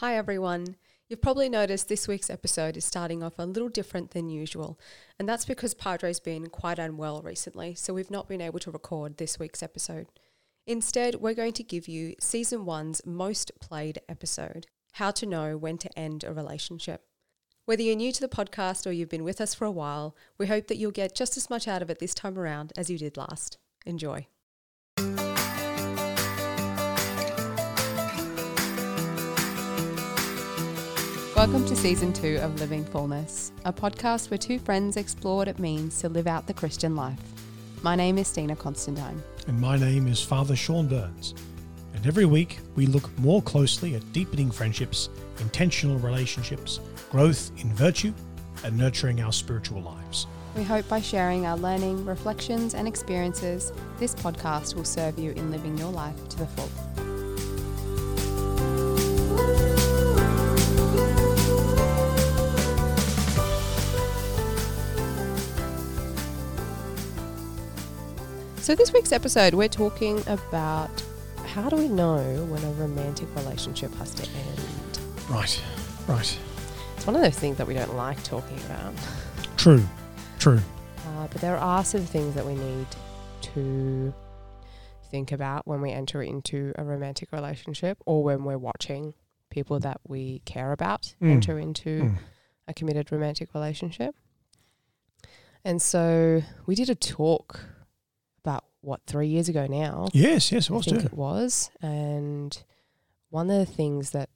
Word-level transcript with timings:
Hi, 0.00 0.16
everyone. 0.16 0.76
You've 1.10 1.20
probably 1.20 1.50
noticed 1.50 1.90
this 1.90 2.08
week's 2.08 2.30
episode 2.30 2.78
is 2.78 2.86
starting 2.86 3.22
off 3.22 3.38
a 3.38 3.44
little 3.44 3.68
different 3.68 4.12
than 4.12 4.30
usual, 4.30 4.80
and 5.18 5.28
that's 5.28 5.44
because 5.44 5.74
Padre's 5.74 6.20
been 6.20 6.46
quite 6.46 6.78
unwell 6.78 7.20
recently, 7.20 7.74
so 7.74 7.92
we've 7.92 8.10
not 8.10 8.26
been 8.26 8.40
able 8.40 8.60
to 8.60 8.70
record 8.70 9.18
this 9.18 9.38
week's 9.38 9.62
episode. 9.62 10.06
Instead, 10.66 11.16
we're 11.16 11.34
going 11.34 11.52
to 11.52 11.62
give 11.62 11.86
you 11.86 12.14
season 12.18 12.64
one's 12.64 13.04
most 13.04 13.52
played 13.60 14.00
episode 14.08 14.66
How 14.92 15.10
to 15.10 15.26
Know 15.26 15.58
When 15.58 15.76
to 15.76 15.98
End 15.98 16.24
a 16.24 16.32
Relationship. 16.32 17.02
Whether 17.66 17.82
you're 17.82 17.94
new 17.94 18.10
to 18.10 18.22
the 18.22 18.26
podcast 18.26 18.86
or 18.86 18.92
you've 18.92 19.10
been 19.10 19.22
with 19.22 19.38
us 19.38 19.52
for 19.52 19.66
a 19.66 19.70
while, 19.70 20.16
we 20.38 20.46
hope 20.46 20.68
that 20.68 20.78
you'll 20.78 20.92
get 20.92 21.14
just 21.14 21.36
as 21.36 21.50
much 21.50 21.68
out 21.68 21.82
of 21.82 21.90
it 21.90 21.98
this 21.98 22.14
time 22.14 22.38
around 22.38 22.72
as 22.74 22.88
you 22.88 22.96
did 22.96 23.18
last. 23.18 23.58
Enjoy. 23.84 24.26
Welcome 31.40 31.64
to 31.68 31.74
season 31.74 32.12
two 32.12 32.36
of 32.42 32.60
Living 32.60 32.84
Fullness, 32.84 33.52
a 33.64 33.72
podcast 33.72 34.30
where 34.30 34.36
two 34.36 34.58
friends 34.58 34.98
explore 34.98 35.38
what 35.38 35.48
it 35.48 35.58
means 35.58 35.98
to 36.00 36.10
live 36.10 36.26
out 36.26 36.46
the 36.46 36.52
Christian 36.52 36.94
life. 36.94 37.18
My 37.80 37.96
name 37.96 38.18
is 38.18 38.28
Stina 38.28 38.54
Constantine. 38.54 39.22
And 39.46 39.58
my 39.58 39.78
name 39.78 40.06
is 40.06 40.22
Father 40.22 40.54
Sean 40.54 40.86
Burns. 40.86 41.32
And 41.94 42.06
every 42.06 42.26
week 42.26 42.58
we 42.76 42.84
look 42.84 43.18
more 43.18 43.40
closely 43.40 43.94
at 43.94 44.12
deepening 44.12 44.50
friendships, 44.50 45.08
intentional 45.38 45.96
relationships, 45.96 46.78
growth 47.10 47.50
in 47.56 47.72
virtue, 47.72 48.12
and 48.62 48.76
nurturing 48.76 49.22
our 49.22 49.32
spiritual 49.32 49.80
lives. 49.80 50.26
We 50.54 50.62
hope 50.62 50.86
by 50.90 51.00
sharing 51.00 51.46
our 51.46 51.56
learning, 51.56 52.04
reflections, 52.04 52.74
and 52.74 52.86
experiences, 52.86 53.72
this 53.98 54.14
podcast 54.14 54.74
will 54.74 54.84
serve 54.84 55.18
you 55.18 55.30
in 55.30 55.50
living 55.50 55.78
your 55.78 55.90
life 55.90 56.28
to 56.28 56.38
the 56.38 56.46
full. 56.48 56.68
So, 68.70 68.76
this 68.76 68.92
week's 68.92 69.10
episode, 69.10 69.54
we're 69.54 69.66
talking 69.66 70.22
about 70.28 71.02
how 71.44 71.68
do 71.68 71.74
we 71.74 71.88
know 71.88 72.44
when 72.44 72.62
a 72.62 72.70
romantic 72.74 73.26
relationship 73.34 73.92
has 73.96 74.14
to 74.14 74.22
end? 74.22 75.00
Right, 75.28 75.60
right. 76.06 76.38
It's 76.96 77.04
one 77.04 77.16
of 77.16 77.22
those 77.22 77.36
things 77.36 77.56
that 77.56 77.66
we 77.66 77.74
don't 77.74 77.96
like 77.96 78.22
talking 78.22 78.56
about. 78.66 78.94
True, 79.56 79.82
true. 80.38 80.60
Uh, 81.04 81.26
but 81.26 81.40
there 81.40 81.56
are 81.56 81.84
some 81.84 82.02
things 82.02 82.36
that 82.36 82.46
we 82.46 82.54
need 82.54 82.86
to 83.54 84.14
think 85.10 85.32
about 85.32 85.66
when 85.66 85.80
we 85.80 85.90
enter 85.90 86.22
into 86.22 86.72
a 86.76 86.84
romantic 86.84 87.32
relationship 87.32 87.98
or 88.06 88.22
when 88.22 88.44
we're 88.44 88.56
watching 88.56 89.14
people 89.50 89.80
that 89.80 90.00
we 90.06 90.42
care 90.44 90.70
about 90.70 91.12
Mm. 91.20 91.32
enter 91.32 91.58
into 91.58 92.02
Mm. 92.02 92.18
a 92.68 92.74
committed 92.74 93.10
romantic 93.10 93.52
relationship. 93.52 94.14
And 95.64 95.82
so 95.82 96.42
we 96.66 96.76
did 96.76 96.88
a 96.88 96.94
talk 96.94 97.64
what 98.82 99.00
three 99.06 99.28
years 99.28 99.48
ago 99.48 99.66
now. 99.66 100.08
Yes, 100.12 100.50
yes, 100.52 100.68
it 100.68 100.72
I 100.72 100.76
was 100.76 100.84
think 100.86 101.00
too. 101.00 101.06
it 101.06 101.12
was. 101.14 101.70
And 101.82 102.56
one 103.30 103.50
of 103.50 103.58
the 103.58 103.72
things 103.72 104.10
that 104.10 104.28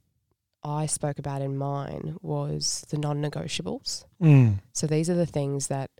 I 0.62 0.86
spoke 0.86 1.18
about 1.18 1.42
in 1.42 1.56
mine 1.56 2.16
was 2.22 2.86
the 2.90 2.96
non-negotiables. 2.98 4.04
Mm. 4.22 4.60
So 4.72 4.86
these 4.86 5.10
are 5.10 5.14
the 5.14 5.26
things 5.26 5.66
that 5.68 5.90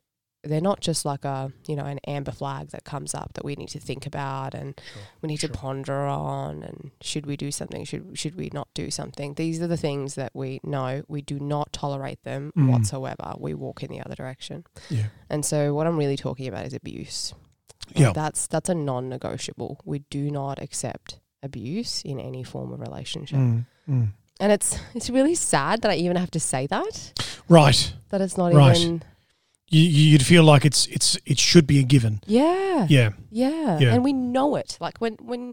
they're 0.47 0.61
not 0.61 0.81
just 0.83 1.07
like 1.07 1.25
a 1.25 1.51
you 1.67 1.75
know 1.75 1.87
an 1.87 1.99
amber 2.07 2.31
flag 2.31 2.69
that 2.69 2.85
comes 2.85 3.15
up 3.15 3.33
that 3.33 3.47
we 3.47 3.55
need 3.57 3.71
to 3.71 3.81
think 3.81 4.05
about 4.05 4.53
and 4.53 4.79
Sure, 4.93 5.03
we 5.23 5.27
need 5.29 5.41
sure. 5.41 5.49
to 5.49 5.55
ponder 5.59 5.95
on 6.03 6.63
and 6.63 6.91
should 7.01 7.25
we 7.25 7.35
do 7.35 7.51
something 7.51 7.83
should 7.87 8.19
should 8.19 8.35
we 8.35 8.51
not 8.53 8.69
do 8.75 8.91
something 8.91 9.33
these 9.35 9.63
are 9.63 9.67
the 9.67 9.79
things 9.79 10.17
that 10.17 10.33
we 10.35 10.61
know 10.63 11.03
we 11.09 11.23
do 11.23 11.41
not 11.41 11.73
tolerate 11.73 12.23
them 12.25 12.53
Mm. 12.59 12.71
whatsoever 12.71 13.33
we 13.39 13.55
walk 13.55 13.83
in 13.83 13.91
the 13.91 14.03
other 14.05 14.15
direction 14.15 14.65
Yeah, 14.91 15.07
and 15.31 15.47
so 15.47 15.73
what 15.73 15.87
I'm 15.87 15.97
really 15.97 16.19
talking 16.19 16.47
about 16.47 16.67
is 16.67 16.75
abuse 16.75 17.33
yeah, 17.95 18.13
that's 18.13 18.47
that's 18.47 18.69
a 18.69 18.75
non-negotiable 18.75 19.81
we 19.85 19.99
do 20.11 20.31
not 20.31 20.61
accept 20.63 21.21
abuse 21.43 22.03
in 22.05 22.19
any 22.19 22.43
form 22.43 22.73
of 22.73 22.81
relationship 22.81 23.39
Mm. 23.39 23.67
Mm. 23.89 24.09
and 24.41 24.53
it's 24.53 24.79
it's 24.95 25.11
really 25.11 25.35
sad 25.35 25.83
that 25.83 25.91
I 25.91 25.97
even 25.97 26.17
have 26.17 26.31
to 26.33 26.41
say 26.41 26.67
that 26.69 27.13
Right. 27.49 27.93
that 28.11 28.21
it's 28.21 28.37
not 28.39 28.53
Right. 28.55 28.77
even 28.79 29.03
You, 29.71 29.81
you'd 29.83 30.25
feel 30.27 30.45
like 30.45 30.65
it's 30.65 30.87
it's 30.87 31.19
it 31.27 31.39
should 31.39 31.67
be 31.67 31.79
a 31.79 31.83
given. 31.83 32.21
yeah 32.27 32.87
Yeah, 32.89 33.11
Yeah. 33.31 33.79
Yeah. 33.81 33.95
And 33.95 34.05
we 34.05 34.13
know 34.13 34.57
it. 34.57 34.77
Like 34.81 34.99
when 35.01 35.15
when 35.31 35.53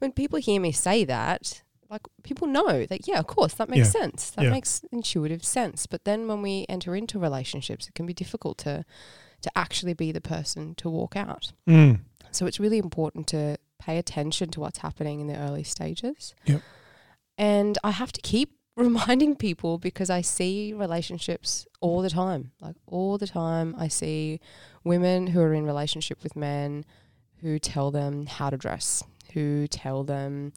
when 0.00 0.12
people 0.12 0.38
hear 0.38 0.60
me 0.60 0.72
say 0.72 1.04
that, 1.06 1.62
like 1.90 2.02
people 2.22 2.46
know 2.48 2.86
that 2.86 3.08
yeah, 3.08 3.18
of 3.18 3.26
course, 3.26 3.54
that 3.56 3.68
makes 3.68 3.94
Yeah. 3.94 4.00
sense. 4.02 4.30
That 4.30 4.44
Yeah. 4.44 4.50
makes 4.52 4.82
intuitive 4.92 5.42
sense. 5.44 5.86
But 5.88 6.04
then 6.04 6.28
when 6.28 6.42
we 6.42 6.64
enter 6.68 6.94
into 6.96 7.18
relationships, 7.18 7.88
it 7.88 7.94
can 7.94 8.06
be 8.06 8.14
difficult 8.14 8.58
to 8.58 8.84
to 9.42 9.50
actually 9.56 9.94
be 9.94 10.12
the 10.12 10.20
person 10.20 10.74
to 10.76 10.88
walk 10.88 11.16
out. 11.16 11.52
mm. 11.68 12.00
So 12.30 12.46
it's 12.46 12.60
really 12.60 12.78
important 12.78 13.26
to 13.28 13.56
pay 13.78 13.96
attention 13.98 14.50
to 14.50 14.60
what's 14.60 14.78
happening 14.78 15.20
in 15.20 15.28
the 15.28 15.38
early 15.38 15.62
stages. 15.62 16.34
Yep. 16.44 16.62
And 17.38 17.78
I 17.82 17.92
have 17.92 18.12
to 18.12 18.20
keep 18.20 18.52
reminding 18.76 19.36
people 19.36 19.78
because 19.78 20.10
I 20.10 20.20
see 20.20 20.72
relationships 20.72 21.66
all 21.80 22.02
the 22.02 22.10
time. 22.10 22.52
Like 22.60 22.76
all 22.86 23.18
the 23.18 23.26
time 23.26 23.74
I 23.78 23.88
see 23.88 24.40
women 24.84 25.28
who 25.28 25.40
are 25.40 25.54
in 25.54 25.64
relationship 25.64 26.22
with 26.22 26.36
men 26.36 26.84
who 27.40 27.58
tell 27.58 27.90
them 27.90 28.26
how 28.26 28.50
to 28.50 28.56
dress, 28.56 29.02
who 29.32 29.66
tell 29.68 30.04
them 30.04 30.52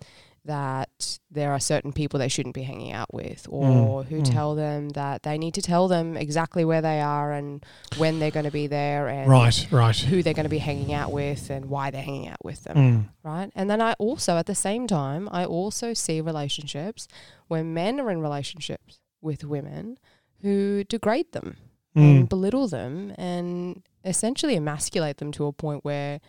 that 0.46 1.20
there 1.30 1.52
are 1.52 1.60
certain 1.60 1.94
people 1.94 2.18
they 2.18 2.28
shouldn't 2.28 2.56
be 2.56 2.64
hanging 2.64 2.92
out 2.92 3.14
with 3.14 3.46
or 3.50 4.04
who 4.04 4.22
mm. 4.22 4.32
tell 4.32 4.56
them 4.56 4.90
that 4.90 5.22
they 5.22 5.38
need 5.38 5.54
to 5.54 5.62
tell 5.62 5.88
them 5.88 6.18
exactly 6.18 6.66
where 6.66 6.82
they 6.82 7.00
are 7.00 7.32
and 7.32 7.64
when 7.98 8.18
they're 8.20 8.32
going 8.32 8.46
to 8.46 8.52
be 8.52 8.66
there 8.66 9.08
and 9.08 9.30
Right, 9.30 9.68
right. 9.72 9.96
who 9.96 10.24
they're 10.24 10.34
going 10.34 10.46
to 10.46 10.50
be 10.50 10.58
hanging 10.58 10.94
out 10.94 11.12
with 11.12 11.52
and 11.52 11.66
why 11.66 11.92
they're 11.92 12.02
hanging 12.02 12.28
out 12.28 12.44
with 12.44 12.64
them, 12.64 12.76
Mm. 12.76 13.06
right? 13.24 13.52
And 13.56 13.70
then 13.70 13.82
I 13.82 13.94
also, 14.00 14.36
at 14.38 14.48
the 14.48 14.56
same 14.56 14.88
time, 14.88 15.30
I 15.32 15.46
also 15.46 15.94
see 15.94 16.22
relationships 16.22 17.08
where 17.48 17.64
men 17.64 18.00
are 18.00 18.10
in 18.10 18.20
relationships 18.22 19.00
with 19.22 19.44
women 19.44 20.00
who 20.42 20.84
degrade 20.86 21.34
them 21.34 21.58
and 21.94 22.26
Mm. 22.26 22.30
belittle 22.30 22.68
them 22.68 23.14
and 23.18 23.84
essentially 24.04 24.56
emasculate 24.56 25.18
them 25.18 25.32
to 25.34 25.46
a 25.46 25.52
point 25.54 25.86
where 25.86 26.20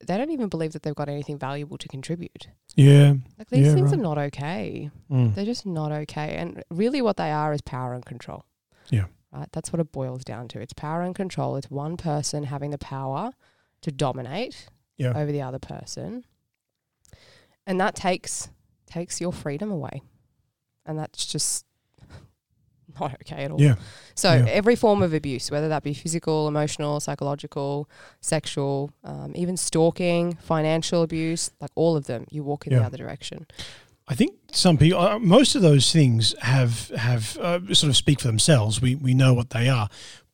they 0.00 0.16
don't 0.18 0.30
even 0.30 0.48
believe 0.48 0.72
that 0.72 0.82
they've 0.82 0.94
got 0.94 1.08
anything 1.08 1.38
valuable 1.38 1.78
to 1.78 1.88
contribute. 1.88 2.48
Yeah. 2.76 3.14
Like 3.38 3.48
these 3.50 3.66
Yeah, 3.66 3.74
things 3.74 3.90
right. 3.90 3.98
are 3.98 4.02
not 4.02 4.18
okay. 4.18 4.90
Mm. 5.10 5.34
They're 5.34 5.44
just 5.44 5.64
not 5.66 5.92
okay. 5.92 6.34
And 6.36 6.62
really, 6.70 7.00
what 7.00 7.16
they 7.16 7.30
are 7.30 7.52
is 7.52 7.60
power 7.62 7.94
and 7.94 8.04
control. 8.04 8.44
Yeah. 8.90 9.06
Right. 9.32 9.48
That's 9.52 9.72
what 9.72 9.80
it 9.80 9.92
boils 9.92 10.24
down 10.24 10.48
to. 10.48 10.60
It's 10.60 10.72
power 10.72 11.02
and 11.02 11.14
control. 11.14 11.56
It's 11.56 11.70
one 11.70 11.96
person 11.96 12.44
having 12.44 12.70
the 12.70 12.78
power 12.78 13.32
to 13.82 13.90
dominate 13.90 14.68
Yeah. 14.96 15.12
over 15.16 15.32
the 15.32 15.42
other 15.42 15.58
person, 15.58 16.24
and 17.66 17.80
that 17.80 17.94
takes 17.94 18.48
takes 18.86 19.20
your 19.20 19.32
freedom 19.32 19.70
away, 19.70 20.02
and 20.86 20.98
that's 20.98 21.24
just 21.26 21.66
not 23.00 23.14
okay 23.22 23.44
at 23.44 23.50
all. 23.50 23.60
Yeah. 23.60 23.74
So 24.14 24.32
Yeah. 24.32 24.46
every 24.48 24.76
form 24.76 25.02
of 25.02 25.12
abuse, 25.14 25.50
whether 25.50 25.68
that 25.68 25.82
be 25.82 25.94
physical, 25.94 26.48
emotional, 26.48 27.00
psychological, 27.00 27.88
sexual, 28.20 28.90
um, 29.04 29.32
even 29.34 29.56
stalking, 29.56 30.34
financial 30.34 31.02
abuse, 31.02 31.50
like 31.60 31.70
all 31.74 31.96
of 31.96 32.06
them, 32.06 32.26
you 32.30 32.42
walk 32.42 32.66
in 32.66 32.74
the 32.74 32.82
other 32.82 32.96
direction. 32.96 33.46
I 34.06 34.14
think 34.14 34.34
some 34.52 34.76
people, 34.76 35.00
uh, 35.00 35.18
most 35.18 35.54
of 35.54 35.62
those 35.62 35.90
things 35.90 36.34
have 36.40 36.88
have 36.90 37.38
uh, 37.38 37.60
sort 37.72 37.88
of 37.88 37.96
speak 37.96 38.20
for 38.20 38.26
themselves. 38.26 38.82
We 38.82 38.94
we 38.94 39.14
know 39.14 39.32
what 39.32 39.50
they 39.50 39.68
are, 39.68 39.88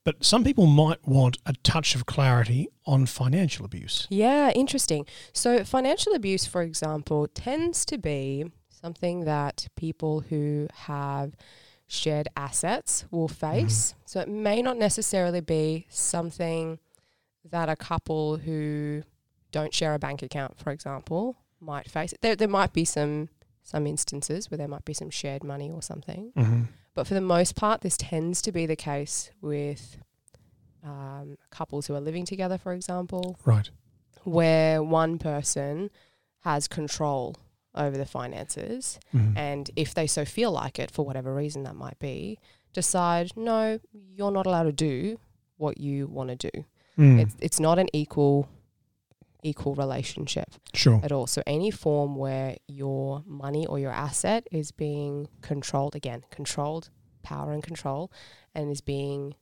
but 0.04 0.24
some 0.24 0.42
people 0.42 0.66
might 0.66 1.06
want 1.06 1.38
a 1.46 1.52
touch 1.62 1.94
of 1.94 2.04
clarity 2.04 2.68
on 2.84 3.06
financial 3.06 3.64
abuse. 3.64 4.08
Yeah, 4.10 4.50
interesting. 4.50 5.06
So, 5.32 5.62
financial 5.62 6.14
abuse, 6.14 6.46
for 6.46 6.62
example, 6.62 7.28
tends 7.28 7.84
to 7.86 7.96
be 7.98 8.44
something 8.70 9.24
that 9.26 9.68
people 9.76 10.20
who 10.20 10.66
have 10.74 11.34
shared 11.90 12.28
assets 12.36 13.04
will 13.10 13.26
face. 13.28 13.94
So, 14.06 14.20
it 14.20 14.28
may 14.28 14.62
not 14.62 14.76
necessarily 14.78 15.40
be 15.40 15.86
something 15.90 16.78
that 17.50 17.68
a 17.68 17.76
couple 17.76 18.36
who 18.36 19.02
don't 19.50 19.74
share 19.74 19.94
a 19.94 19.98
bank 19.98 20.22
account, 20.22 20.58
for 20.58 20.70
example, 20.70 21.36
might 21.60 21.90
face. 21.90 22.14
There, 22.20 22.36
there 22.36 22.48
might 22.48 22.72
be 22.72 22.84
some 22.84 23.28
some 23.62 23.86
instances 23.86 24.50
where 24.50 24.58
there 24.58 24.68
might 24.68 24.84
be 24.84 24.94
some 24.94 25.10
shared 25.10 25.44
money 25.44 25.70
or 25.70 25.82
something. 25.82 26.32
Mm-hmm. 26.36 26.62
But 26.94 27.06
for 27.06 27.14
the 27.14 27.20
most 27.20 27.54
part, 27.56 27.82
this 27.82 27.96
tends 27.96 28.40
to 28.42 28.52
be 28.52 28.66
the 28.66 28.74
case 28.76 29.30
with 29.40 29.98
um, 30.82 31.36
couples 31.50 31.86
who 31.86 31.94
are 31.94 32.00
living 32.00 32.24
together, 32.24 32.56
for 32.58 32.72
example, 32.72 33.38
Right. 33.44 33.68
where 34.24 34.82
one 34.82 35.18
person 35.18 35.90
has 36.40 36.66
control 36.68 37.36
over 37.74 37.96
the 37.96 38.06
finances, 38.06 38.98
Mhm. 39.14 39.36
and 39.36 39.70
if 39.76 39.94
they 39.94 40.06
so 40.06 40.24
feel 40.24 40.50
like 40.50 40.78
it, 40.78 40.90
for 40.90 41.04
whatever 41.04 41.34
reason 41.34 41.62
that 41.64 41.74
might 41.76 41.98
be, 41.98 42.38
decide, 42.72 43.30
no, 43.36 43.78
you're 43.92 44.30
not 44.32 44.46
allowed 44.46 44.64
to 44.64 44.72
do 44.72 45.18
what 45.56 45.78
you 45.78 46.06
want 46.08 46.30
to 46.30 46.50
do. 46.50 46.64
Mm. 46.98 47.20
It's, 47.20 47.36
it's 47.40 47.60
not 47.60 47.78
an 47.78 47.88
equal 47.92 48.48
equal 49.42 49.74
relationship 49.74 50.48
Sure. 50.74 51.00
at 51.02 51.10
all. 51.12 51.26
So 51.26 51.42
any 51.46 51.70
form 51.70 52.14
where 52.16 52.56
your 52.68 53.22
money 53.26 53.64
or 53.66 53.78
your 53.78 53.90
asset 53.90 54.46
is 54.52 54.70
being 54.70 55.28
controlled 55.40 55.94
again, 55.96 56.24
controlled 56.30 56.90
power 57.22 57.50
and 57.52 57.62
control 57.62 58.12
and 58.54 58.70
is 58.70 58.82
being 58.82 59.34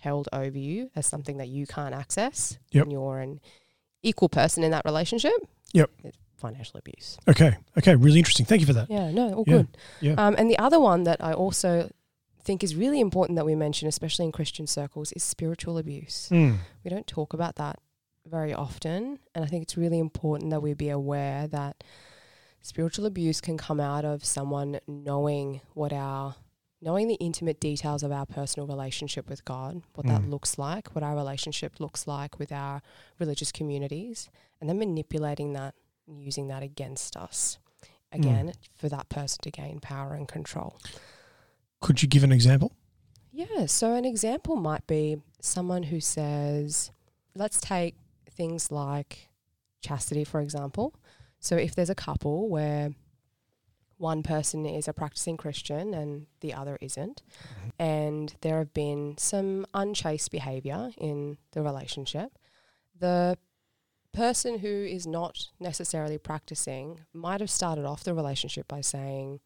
held 0.00 0.28
over 0.30 0.58
you 0.58 0.90
as 0.94 1.06
something 1.06 1.38
that 1.38 1.48
you 1.48 1.66
can't 1.66 1.94
access 1.94 2.58
Yep. 2.72 2.82
and 2.84 2.92
you're 2.92 3.20
an 3.20 3.40
equal 4.02 4.28
person 4.28 4.62
in 4.62 4.72
that 4.72 4.84
relationship. 4.84 5.32
Yep. 5.72 5.90
It's 6.04 6.18
financial 6.36 6.78
abuse. 6.78 7.18
Okay. 7.28 7.56
Okay. 7.78 7.94
Really 7.96 8.18
interesting. 8.18 8.46
Thank 8.46 8.60
you 8.60 8.66
for 8.66 8.72
that. 8.74 8.90
Yeah, 8.90 9.10
no, 9.10 9.32
all 9.34 9.44
Yeah, 9.46 9.56
good. 9.56 9.68
yeah. 10.00 10.14
Um, 10.18 10.34
and 10.38 10.50
the 10.50 10.58
other 10.58 10.78
one 10.80 11.04
that 11.04 11.22
I 11.22 11.32
also 11.32 11.90
think 12.42 12.62
is 12.62 12.76
really 12.76 13.00
important 13.00 13.36
that 13.36 13.44
we 13.46 13.54
mention, 13.54 13.88
especially 13.88 14.24
in 14.26 14.32
Christian 14.32 14.66
circles, 14.66 15.12
is 15.12 15.22
spiritual 15.22 15.78
abuse. 15.78 16.28
Mm. 16.30 16.58
We 16.84 16.90
don't 16.90 17.06
talk 17.06 17.32
about 17.34 17.56
that 17.56 17.78
very 18.24 18.52
often. 18.54 19.18
And 19.34 19.44
I 19.44 19.48
think 19.48 19.62
it's 19.62 19.76
really 19.76 19.98
important 19.98 20.50
that 20.50 20.60
we 20.60 20.74
be 20.74 20.88
aware 20.90 21.46
that 21.48 21.82
spiritual 22.62 23.06
abuse 23.06 23.40
can 23.40 23.56
come 23.56 23.80
out 23.80 24.04
of 24.04 24.24
someone 24.24 24.80
knowing 24.86 25.60
what 25.74 25.92
our 25.92 26.34
knowing 26.82 27.08
the 27.08 27.14
intimate 27.14 27.58
details 27.58 28.02
of 28.02 28.12
our 28.12 28.26
personal 28.26 28.66
relationship 28.66 29.30
with 29.30 29.42
God, 29.46 29.82
what 29.94 30.06
that 30.06 30.20
Mm. 30.20 30.30
looks 30.30 30.58
like, 30.58 30.94
what 30.94 31.02
our 31.02 31.16
relationship 31.16 31.80
looks 31.80 32.06
like 32.06 32.38
with 32.38 32.52
our 32.52 32.82
religious 33.18 33.50
communities, 33.50 34.28
and 34.60 34.68
then 34.68 34.78
manipulating 34.78 35.54
that 35.54 35.74
using 36.06 36.48
that 36.48 36.62
against 36.62 37.16
us 37.16 37.58
again 38.12 38.52
for 38.76 38.88
that 38.88 39.08
person 39.08 39.38
to 39.42 39.50
gain 39.50 39.80
power 39.80 40.14
and 40.14 40.28
control. 40.28 40.78
Could 41.80 42.02
you 42.02 42.08
give 42.08 42.24
an 42.24 42.32
example? 42.32 42.72
Yeah, 43.32 43.66
so 43.66 43.94
an 43.94 44.04
example 44.04 44.56
might 44.56 44.86
be 44.86 45.18
someone 45.40 45.84
who 45.84 46.00
says, 46.00 46.90
let's 47.34 47.60
take 47.60 47.96
things 48.30 48.72
like 48.72 49.28
chastity, 49.82 50.24
for 50.24 50.40
example. 50.40 50.94
So 51.38 51.56
if 51.56 51.74
there's 51.74 51.90
a 51.90 51.94
couple 51.94 52.48
where 52.48 52.94
one 53.98 54.22
person 54.22 54.66
is 54.66 54.88
a 54.88 54.92
practicing 54.92 55.36
Christian 55.36 55.92
and 55.92 56.26
the 56.40 56.54
other 56.54 56.78
isn't, 56.80 57.22
and 57.78 58.34
there 58.40 58.58
have 58.58 58.72
been 58.72 59.16
some 59.18 59.66
unchaste 59.74 60.30
behavior 60.30 60.90
in 60.96 61.38
the 61.52 61.62
relationship, 61.62 62.32
the 62.98 63.36
person 64.16 64.60
who 64.60 64.68
is 64.68 65.06
not 65.06 65.48
necessarily 65.60 66.16
practicing 66.16 67.00
might 67.12 67.40
have 67.40 67.50
started 67.50 67.84
off 67.84 68.02
the 68.02 68.14
relationship 68.14 68.66
by 68.66 68.80
saying, 68.80 69.40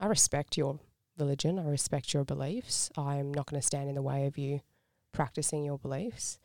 I 0.00 0.06
respect 0.06 0.56
your 0.56 0.80
religion. 1.18 1.58
I 1.58 1.68
respect 1.68 2.14
your 2.14 2.24
beliefs. 2.24 2.90
I'm 2.96 3.34
not 3.34 3.46
going 3.46 3.60
to 3.60 3.66
stand 3.66 3.90
in 3.90 3.94
the 3.94 4.02
way 4.02 4.26
of 4.26 4.38
you 4.38 4.62
practicing 5.12 5.62
your 5.62 5.78
beliefs. 5.78 6.38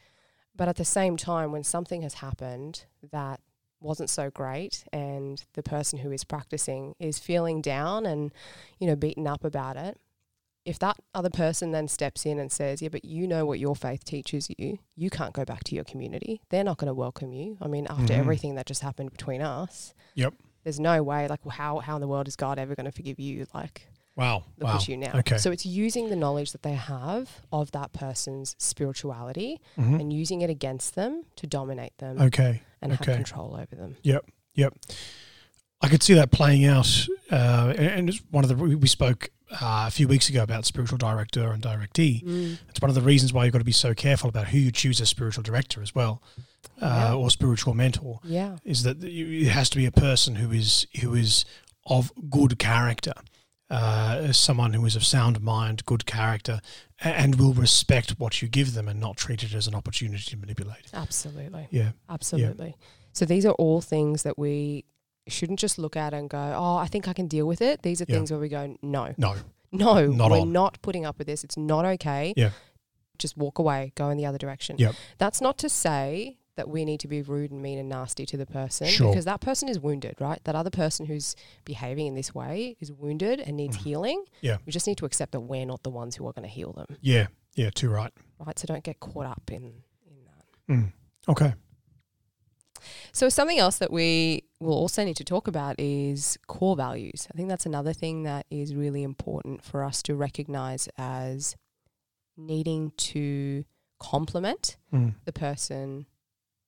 But 0.54 0.68
at 0.68 0.76
the 0.76 0.84
same 0.84 1.16
time, 1.16 1.54
when 1.54 1.64
something 1.64 2.02
has 2.02 2.16
happened 2.16 2.84
that 3.14 3.40
wasn't 3.80 4.10
so 4.10 4.30
great 4.30 4.84
and 4.92 5.42
the 5.54 5.64
person 5.64 6.00
who 6.00 6.12
is 6.12 6.26
practicing 6.26 6.96
is 7.00 7.18
feeling 7.18 7.62
down 7.62 8.06
and, 8.06 8.34
you 8.78 8.88
know, 8.88 8.96
beaten 8.98 9.26
up 9.26 9.46
about 9.46 9.78
it, 9.78 9.98
if 10.66 10.78
that 10.80 10.98
other 11.16 11.30
person 11.30 11.72
then 11.72 11.88
steps 11.88 12.26
in 12.26 12.38
and 12.40 12.52
says, 12.52 12.82
Yeah, 12.82 12.90
but 12.90 13.06
you 13.06 13.28
know 13.28 13.46
what 13.46 13.60
your 13.60 13.76
faith 13.76 14.04
teaches 14.04 14.50
you, 14.58 14.78
you 14.96 15.10
can't 15.10 15.34
go 15.34 15.46
back 15.46 15.64
to 15.66 15.76
your 15.76 15.84
community. 15.84 16.42
They're 16.50 16.64
not 16.64 16.78
going 16.78 16.88
to 16.90 16.94
welcome 16.94 17.32
you. 17.34 17.58
I 17.62 17.68
mean, 17.68 17.88
after 17.90 18.14
Mhm. 18.14 18.18
everything 18.20 18.56
that 18.56 18.66
just 18.66 18.82
happened 18.82 19.12
between 19.12 19.42
us, 19.42 19.94
Yep. 20.16 20.34
there's 20.64 20.80
no 20.80 21.02
way, 21.02 21.28
like, 21.28 21.46
well, 21.46 21.56
how, 21.56 21.80
how 21.80 21.96
in 21.96 22.02
the 22.02 22.08
world 22.08 22.28
is 22.28 22.36
God 22.36 22.60
ever 22.60 22.76
going 22.76 22.86
to 22.86 22.92
forgive 22.92 23.20
you? 23.20 23.48
Like, 23.54 23.88
Wow. 24.16 24.44
look 24.58 24.68
wow. 24.68 24.76
at 24.76 24.88
you 24.90 24.98
now. 24.98 25.14
Okay. 25.16 25.38
So 25.38 25.50
it's 25.52 25.66
using 25.66 26.10
the 26.10 26.16
knowledge 26.18 26.52
that 26.52 26.62
they 26.64 26.74
have 26.74 27.42
of 27.54 27.72
that 27.72 27.94
person's 27.94 28.56
spirituality 28.60 29.62
Mhm. 29.78 30.00
and 30.02 30.12
using 30.14 30.42
it 30.42 30.50
against 30.50 30.96
them 30.96 31.24
to 31.38 31.48
dominate 31.48 31.98
them 32.00 32.20
Okay. 32.22 32.62
and 32.82 32.92
okay. 32.94 33.12
have 33.12 33.16
control 33.16 33.56
over 33.56 33.76
them. 33.76 33.96
Yep, 34.04 34.26
yep. 34.56 34.74
I 35.82 35.88
could 35.88 36.04
see 36.04 36.14
that 36.16 36.32
playing 36.32 36.66
out, 36.66 37.08
uh, 37.32 37.74
and 37.78 37.88
and 37.88 38.10
it's 38.10 38.20
one 38.32 38.44
of 38.44 38.50
the 38.50 38.56
we 38.56 38.88
spoke 38.88 39.30
uh, 39.52 39.86
a 39.88 39.92
few 39.92 40.08
weeks 40.08 40.30
ago 40.30 40.44
about 40.44 40.66
spiritual 40.66 40.98
director 40.98 41.52
and 41.52 41.62
directee. 41.64 42.58
It's 42.70 42.82
one 42.82 42.90
of 42.90 42.96
the 42.96 43.02
reasons 43.02 43.34
why 43.34 43.46
you've 43.46 43.54
got 43.54 43.60
to 43.60 43.66
be 43.66 43.72
so 43.72 43.94
careful 43.94 44.30
about 44.30 44.48
who 44.48 44.58
you 44.60 44.72
choose 44.72 45.02
as 45.02 45.10
spiritual 45.10 45.44
director 45.44 45.82
as 45.82 45.94
well, 45.96 46.22
Yeah. 46.78 47.12
uh, 47.12 47.16
or 47.18 47.30
spiritual 47.30 47.74
mentor. 47.74 48.20
Yeah. 48.24 48.58
Is 48.64 48.84
that 48.84 49.04
it 49.04 49.48
has 49.50 49.70
to 49.72 49.78
be 49.78 49.86
a 49.86 49.92
person 49.92 50.36
who 50.36 50.52
is 50.52 50.86
who 51.02 51.16
is 51.16 51.46
of 51.86 52.12
good 52.30 52.60
character, 52.60 53.14
uh, 53.70 54.32
someone 54.32 54.74
who 54.74 54.86
is 54.86 54.96
of 54.96 55.04
sound 55.06 55.42
mind, 55.42 55.86
good 55.86 56.06
character, 56.06 56.62
and 57.00 57.36
will 57.36 57.54
respect 57.54 58.12
what 58.20 58.42
you 58.42 58.48
give 58.48 58.74
them 58.74 58.88
and 58.88 59.00
not 59.00 59.18
treat 59.18 59.44
it 59.44 59.54
as 59.54 59.68
an 59.68 59.74
opportunity 59.76 60.24
to 60.24 60.38
manipulate. 60.38 60.90
Absolutely. 60.94 61.68
Yeah. 61.72 61.92
Absolutely. 62.10 62.76
So 63.14 63.26
these 63.26 63.46
are 63.46 63.54
all 63.54 63.82
things 63.82 64.24
that 64.24 64.38
we 64.38 64.86
shouldn't 65.30 65.60
just 65.60 65.78
look 65.78 65.96
at 65.96 66.14
and 66.14 66.30
go, 66.30 66.54
oh, 66.56 66.76
I 66.78 66.88
think 66.88 67.08
I 67.08 67.14
can 67.14 67.28
deal 67.28 67.46
with 67.48 67.62
it. 67.62 67.82
These 67.82 68.02
are 68.02 68.06
Yeah. 68.08 68.16
things 68.16 68.32
where 68.32 68.40
we 68.40 68.50
go, 68.50 68.76
no, 68.82 69.14
No. 69.18 69.36
no, 69.72 70.06
Not 70.08 70.32
we're 70.32 70.42
on. 70.42 70.52
not 70.52 70.82
putting 70.82 71.06
up 71.06 71.18
with 71.18 71.28
this. 71.28 71.44
It's 71.44 71.58
not 71.58 71.86
okay. 71.86 72.34
Yeah. 72.36 72.52
Just 73.18 73.38
walk 73.38 73.60
away, 73.60 73.92
go 73.96 74.10
in 74.10 74.18
the 74.18 74.26
other 74.26 74.38
direction. 74.38 74.78
Yep. 74.80 74.96
That's 75.18 75.42
not 75.42 75.58
to 75.60 75.70
say 75.70 76.38
that 76.56 76.68
we 76.70 76.84
need 76.84 77.00
to 77.00 77.08
be 77.08 77.22
rude 77.22 77.52
and 77.52 77.62
mean 77.62 77.80
and 77.80 77.88
nasty 77.88 78.26
to 78.26 78.36
the 78.36 78.46
person 78.46 78.88
Sure. 78.88 79.12
because 79.12 79.24
that 79.26 79.40
person 79.40 79.70
is 79.70 79.80
wounded, 79.80 80.16
right? 80.20 80.44
That 80.44 80.56
other 80.56 80.70
person 80.70 81.06
who's 81.06 81.36
behaving 81.64 82.08
in 82.08 82.16
this 82.16 82.36
way 82.36 82.76
is 82.82 82.92
wounded 82.92 83.40
and 83.40 83.56
needs 83.56 83.78
Mhm. 83.78 83.84
healing. 83.84 84.26
Yeah. 84.42 84.58
We 84.66 84.72
just 84.74 84.86
need 84.86 84.98
to 84.98 85.06
accept 85.06 85.32
that 85.32 85.40
we're 85.42 85.66
not 85.66 85.84
the 85.84 85.90
ones 85.90 86.16
who 86.18 86.28
are 86.28 86.34
going 86.34 86.44
to 86.48 86.54
heal 86.54 86.74
them, 86.74 86.98
Yeah. 87.02 87.28
Yeah. 87.56 87.70
Too 87.70 87.90
right. 87.90 88.12
right? 88.40 88.60
So 88.60 88.66
don't 88.68 88.84
get 88.84 89.00
caught 89.00 89.26
up 89.26 89.44
in 89.52 89.64
in 90.10 90.24
that. 90.26 90.46
Mm. 90.74 90.94
Okay. 91.30 91.54
So 93.12 93.30
something 93.30 93.60
else 93.60 93.78
that 93.80 93.92
we 93.92 94.44
will 94.60 94.74
also 94.74 95.04
need 95.06 95.16
to 95.18 95.24
talk 95.24 95.48
about 95.48 95.80
is 95.80 96.38
core 96.48 96.76
values. 96.76 97.28
I 97.34 97.38
think 97.38 97.48
that's 97.50 97.66
another 97.66 97.94
thing 97.94 98.24
that 98.24 98.46
is 98.52 98.76
really 98.76 99.04
important 99.04 99.64
for 99.64 99.84
us 99.84 100.02
to 100.04 100.16
recognize 100.16 100.90
as 100.98 101.56
needing 102.38 102.92
to 102.98 103.64
complement 104.00 104.78
Mm. 104.94 105.14
the 105.26 105.34
person 105.34 106.06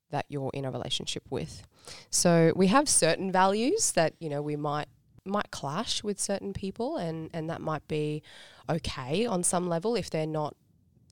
that 0.10 0.26
you're 0.30 0.52
in 0.54 0.66
a 0.66 0.72
relationship 0.72 1.24
with. 1.30 1.64
So 2.10 2.52
we 2.56 2.68
have 2.68 2.90
certain 2.90 3.32
values 3.32 3.94
that, 3.94 4.14
you 4.20 4.30
know, 4.30 4.42
we 4.42 4.56
might 4.56 4.88
might 5.24 5.52
clash 5.52 6.04
with 6.04 6.20
certain 6.20 6.52
people 6.52 6.98
and 6.98 7.30
and 7.32 7.48
that 7.50 7.62
might 7.62 7.88
be 7.88 8.24
okay 8.68 9.24
on 9.26 9.44
some 9.44 9.70
level 9.70 9.96
if 9.96 10.10
they're 10.10 10.26
not 10.26 10.56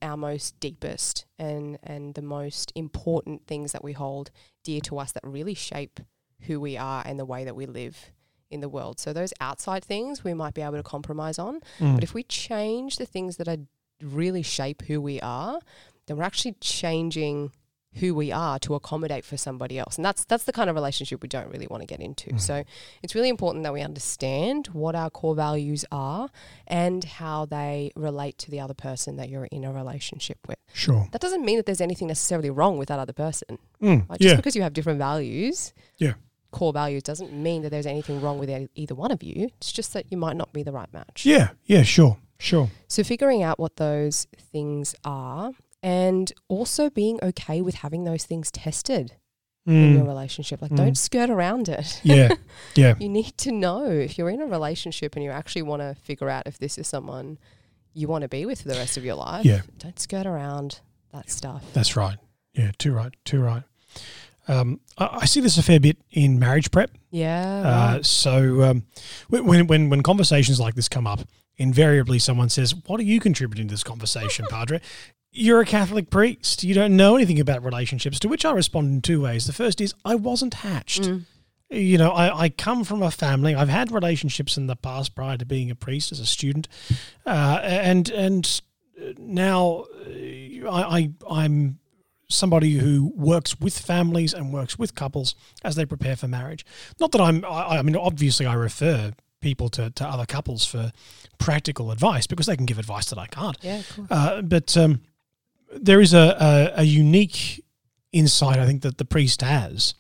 our 0.02 0.18
most 0.18 0.60
deepest 0.60 1.26
and 1.38 1.78
and 1.84 2.16
the 2.16 2.22
most 2.22 2.72
important 2.76 3.46
things 3.46 3.72
that 3.72 3.84
we 3.84 3.94
hold 3.94 4.32
dear 4.64 4.82
to 4.82 4.98
us 4.98 5.12
that 5.12 5.24
really 5.24 5.54
shape 5.54 6.00
who 6.42 6.60
we 6.60 6.78
are 6.78 7.04
and 7.06 7.20
the 7.20 7.26
way 7.26 7.44
that 7.44 7.56
we 7.56 7.66
live 7.66 8.12
in 8.52 8.62
the 8.62 8.70
world. 8.70 9.00
So 9.00 9.14
those 9.14 9.34
outside 9.40 9.84
things 9.84 10.24
we 10.24 10.34
might 10.34 10.54
be 10.54 10.62
able 10.62 10.78
to 10.78 10.84
compromise 10.84 11.38
on, 11.38 11.62
Mm. 11.80 11.96
but 11.96 12.04
if 12.04 12.14
we 12.14 12.24
change 12.24 12.98
the 12.98 13.06
things 13.06 13.38
that 13.38 13.48
are 13.48 13.58
really 14.02 14.42
shape 14.42 14.82
who 14.84 15.00
we 15.02 15.20
are, 15.22 15.60
then 16.08 16.18
we're 16.18 16.24
actually 16.24 16.56
changing 16.62 17.52
who 17.96 18.14
we 18.14 18.32
are 18.32 18.60
to 18.60 18.76
accommodate 18.76 19.26
for 19.26 19.36
somebody 19.36 19.78
else. 19.80 19.96
And 19.98 20.06
that's 20.06 20.24
that's 20.26 20.44
the 20.44 20.52
kind 20.54 20.70
of 20.70 20.76
relationship 20.76 21.22
we 21.24 21.28
don't 21.28 21.50
really 21.52 21.66
want 21.68 21.82
to 21.82 21.88
get 21.88 22.00
into. 22.00 22.30
Mhm. 22.30 22.40
So 22.40 22.64
it's 23.02 23.16
really 23.16 23.30
important 23.30 23.64
that 23.64 23.74
we 23.74 23.82
understand 23.82 24.68
what 24.68 24.96
our 24.96 25.10
core 25.10 25.34
values 25.34 25.86
are 25.92 26.30
and 26.68 27.04
how 27.04 27.46
they 27.46 27.92
relate 27.96 28.38
to 28.40 28.52
the 28.52 28.60
other 28.60 28.76
person 28.76 29.16
that 29.18 29.30
you're 29.30 29.46
in 29.46 29.64
a 29.66 29.74
relationship 29.74 30.38
with. 30.48 30.60
Sure. 30.72 31.08
That 31.12 31.20
doesn't 31.22 31.44
mean 31.44 31.58
that 31.58 31.66
there's 31.66 31.82
anything 31.82 32.08
necessarily 32.08 32.52
wrong 32.52 32.78
with 32.78 32.90
that 32.90 33.00
other 33.00 33.14
person. 33.14 33.58
Mm. 33.82 34.08
Like 34.08 34.20
just 34.20 34.32
Yeah. 34.34 34.36
because 34.36 34.56
you 34.56 34.62
have 34.62 34.74
different 34.74 35.00
values, 35.00 35.74
Yeah. 35.98 36.14
Core 36.52 36.74
values 36.74 37.04
doesn't 37.04 37.32
mean 37.34 37.62
that 37.62 37.70
there's 37.70 37.86
anything 37.86 38.22
wrong 38.22 38.40
with 38.40 38.50
either 38.76 38.96
one 38.96 39.12
of 39.12 39.22
you. 39.24 39.50
It's 39.58 39.72
just 39.72 39.94
that 39.94 40.06
you 40.12 40.18
might 40.18 40.36
not 40.36 40.52
be 40.54 40.64
the 40.64 40.72
right 40.72 40.92
match. 40.94 41.26
Yeah. 41.26 41.50
Yeah. 41.66 41.84
Sure. 41.84 42.18
Sure. 42.40 42.70
So 42.88 43.04
figuring 43.04 43.44
out 43.44 43.60
what 43.60 43.76
those 43.76 44.26
things 44.52 44.96
are 45.04 45.52
and 45.84 46.32
also 46.48 46.90
being 46.90 47.20
okay 47.22 47.62
with 47.62 47.76
having 47.76 48.04
those 48.06 48.24
things 48.26 48.50
tested 48.52 49.14
in 49.66 49.94
your 49.96 50.04
Mm. 50.06 50.08
relationship. 50.08 50.62
Like 50.62 50.72
Mm. 50.72 50.78
don't 50.78 50.98
skirt 50.98 51.30
around 51.30 51.70
it. 51.70 52.00
Yeah. 52.04 52.34
Yeah. 52.76 52.96
you 53.00 53.10
need 53.10 53.38
to 53.40 53.52
know 53.52 53.84
if 53.86 54.18
you're 54.18 54.30
in 54.30 54.42
a 54.42 54.46
relationship 54.48 55.16
and 55.16 55.24
you 55.24 55.32
actually 55.32 55.62
want 55.64 55.82
to 55.82 55.96
figure 56.02 56.30
out 56.30 56.48
if 56.48 56.58
this 56.58 56.78
is 56.78 56.88
someone 56.88 57.38
you 57.94 58.08
want 58.08 58.22
to 58.24 58.28
be 58.30 58.46
with 58.46 58.62
for 58.62 58.70
the 58.70 58.76
rest 58.76 58.98
of 58.98 59.04
your 59.06 59.16
life. 59.16 59.46
Yeah. 59.46 59.62
Don't 59.78 60.00
skirt 60.00 60.26
around 60.26 60.80
that 61.12 61.30
stuff. 61.30 61.64
That's 61.74 61.96
right. 61.96 62.18
Yeah. 62.54 62.72
Too 62.78 62.94
right. 62.94 63.14
Too 63.26 63.42
right. 63.42 63.64
Um, 64.50 64.80
I, 64.98 65.20
I 65.22 65.26
see 65.26 65.40
this 65.42 65.58
a 65.58 65.64
fair 65.64 65.80
bit 65.80 65.98
in 66.12 66.40
marriage 66.40 66.72
prep. 66.72 66.92
Yeah. 67.12 67.62
Uh, 67.66 68.04
so 68.04 68.64
um, 68.64 68.84
when- 69.30 69.68
when 69.68 69.90
when 69.90 70.04
conversations 70.04 70.60
like 70.60 70.76
this 70.76 70.90
come 70.90 71.08
up, 71.08 71.22
invariably 71.58 72.20
someone 72.20 72.50
says, 72.50 72.74
"What 72.88 73.00
are 73.00 73.04
you 73.04 73.20
contributing 73.20 73.68
to 73.68 73.74
this 73.74 73.84
conversation, 73.84 74.46
Padre?" 74.50 74.82
You're 75.32 75.62
a 75.62 75.66
Catholic 75.66 76.10
priest. 76.10 76.64
You 76.64 76.74
don't 76.74 76.98
know 76.98 77.16
anything 77.16 77.40
about 77.40 77.64
relationships. 77.64 78.20
To 78.22 78.28
which 78.28 78.44
I 78.46 78.52
respond 78.52 78.88
in 78.92 79.02
two 79.02 79.22
ways. 79.22 79.46
The 79.46 79.54
first 79.54 79.80
is 79.80 79.94
I 80.04 80.16
wasn't 80.16 80.56
hatched. 80.56 81.04
Mm. 81.04 81.26
You 81.70 82.00
know, 82.00 82.10
I, 82.10 82.46
I 82.46 82.50
come 82.50 82.84
from 82.84 83.04
a 83.04 83.12
family. 83.12 83.54
I've 83.54 83.70
had 83.70 83.92
relationships 83.92 84.58
in 84.58 84.66
the 84.66 84.76
past 84.76 85.14
prior 85.14 85.38
to 85.38 85.46
being 85.46 85.70
a 85.70 85.76
priest 85.76 86.12
as 86.12 86.20
a 86.20 86.26
student, 86.26 86.68
uh, 87.28 87.60
and 87.62 88.10
and 88.10 88.62
now 89.20 89.86
uh, 90.08 90.70
I, 90.70 90.98
I 90.98 91.12
I'm 91.30 91.78
somebody 92.30 92.78
who 92.78 93.12
works 93.16 93.60
with 93.60 93.78
families 93.78 94.34
and 94.34 94.54
works 94.54 94.78
with 94.78 94.96
couples 94.96 95.36
as 95.64 95.76
they 95.76 95.86
prepare 95.86 96.16
for 96.16 96.28
marriage. 96.28 96.66
Not 97.00 97.12
that 97.12 97.22
I'm, 97.22 97.44
I, 97.44 97.78
I 97.78 97.82
mean, 97.82 97.96
obviously, 97.96 98.46
I 98.46 98.54
refer 98.54 99.14
people 99.42 99.70
to, 99.70 99.90
to 99.90 100.06
other 100.06 100.26
couples 100.26 100.66
for 100.66 100.92
practical 101.38 101.92
advice 101.92 102.28
because 102.28 102.46
they 102.46 102.56
can 102.56 102.66
give 102.66 102.78
advice 102.78 103.10
that 103.10 103.18
I 103.18 103.28
can't. 103.28 103.58
Yeah, 103.62 103.80
of 103.80 103.96
course. 103.96 104.08
Uh, 104.12 104.42
but 104.42 104.78
um, 104.78 105.02
there 105.74 106.02
is 106.02 106.14
a, 106.14 106.72
a, 106.78 106.82
a 106.82 106.84
unique 106.84 107.64
insight 108.12 108.58
I 108.58 108.66
think 108.66 108.82
that 108.82 108.98
the 108.98 109.06
priest 109.06 109.42
has 109.42 109.94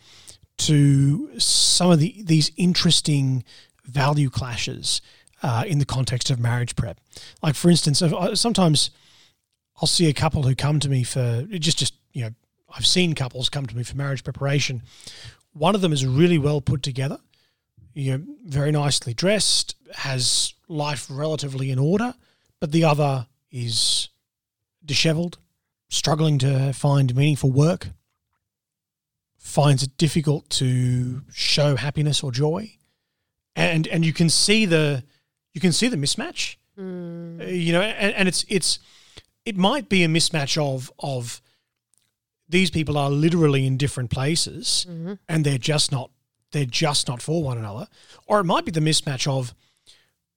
to 0.57 1.39
some 1.39 1.91
of 1.91 1.99
the 1.99 2.21
these 2.23 2.51
interesting 2.57 3.43
value 3.85 4.29
clashes 4.29 5.01
uh, 5.41 5.63
in 5.65 5.79
the 5.79 5.85
context 5.85 6.29
of 6.29 6.39
marriage 6.39 6.75
prep. 6.75 6.99
Like 7.41 7.55
for 7.55 7.69
instance, 7.69 8.03
sometimes 8.33 8.91
I'll 9.81 9.87
see 9.87 10.09
a 10.09 10.13
couple 10.13 10.43
who 10.43 10.55
come 10.55 10.79
to 10.79 10.89
me 10.89 11.03
for 11.03 11.45
just 11.51 11.77
just 11.77 11.93
you 12.13 12.23
know 12.23 12.31
I've 12.75 12.85
seen 12.85 13.15
couples 13.15 13.49
come 13.49 13.65
to 13.65 13.75
me 13.75 13.83
for 13.83 13.95
marriage 13.95 14.23
preparation. 14.23 14.83
One 15.53 15.75
of 15.75 15.81
them 15.81 15.93
is 15.93 16.05
really 16.05 16.37
well 16.37 16.61
put 16.61 16.83
together, 16.83 17.17
you 17.93 18.17
know, 18.17 18.23
very 18.45 18.71
nicely 18.71 19.13
dressed, 19.13 19.75
has 19.93 20.53
life 20.67 21.07
relatively 21.09 21.71
in 21.71 21.79
order, 21.79 22.13
but 22.59 22.71
the 22.71 22.83
other 22.83 23.27
is 23.51 24.09
disheveled, 24.85 25.39
struggling 25.89 26.37
to 26.39 26.71
find 26.73 27.15
meaningful 27.15 27.51
work, 27.51 27.89
finds 29.37 29.81
it 29.81 29.97
difficult 29.97 30.49
to 30.51 31.23
show 31.33 31.75
happiness 31.75 32.21
or 32.23 32.31
joy, 32.31 32.71
and 33.55 33.87
and 33.87 34.05
you 34.05 34.13
can 34.13 34.29
see 34.29 34.65
the 34.65 35.03
you 35.53 35.61
can 35.61 35.71
see 35.71 35.87
the 35.87 35.97
mismatch. 35.97 36.57
Mm. 36.77 37.41
Uh, 37.41 37.45
you 37.45 37.73
know, 37.73 37.81
and, 37.81 38.13
and 38.13 38.27
it's 38.27 38.45
it's 38.47 38.79
it 39.45 39.57
might 39.57 39.89
be 39.89 40.03
a 40.03 40.07
mismatch 40.07 40.57
of 40.57 40.91
of 40.99 41.41
these 42.47 42.71
people 42.71 42.97
are 42.97 43.09
literally 43.11 43.65
in 43.65 43.77
different 43.77 44.09
places 44.09 44.85
hmm 44.87 45.13
and 45.27 45.45
they're 45.45 45.57
just 45.57 45.91
not 45.91 46.11
they're 46.51 46.65
just 46.65 47.07
not 47.07 47.21
for 47.21 47.43
one 47.43 47.59
another, 47.59 47.87
or 48.25 48.39
it 48.39 48.43
might 48.45 48.65
be 48.65 48.71
the 48.71 48.79
mismatch 48.79 49.27
of 49.27 49.53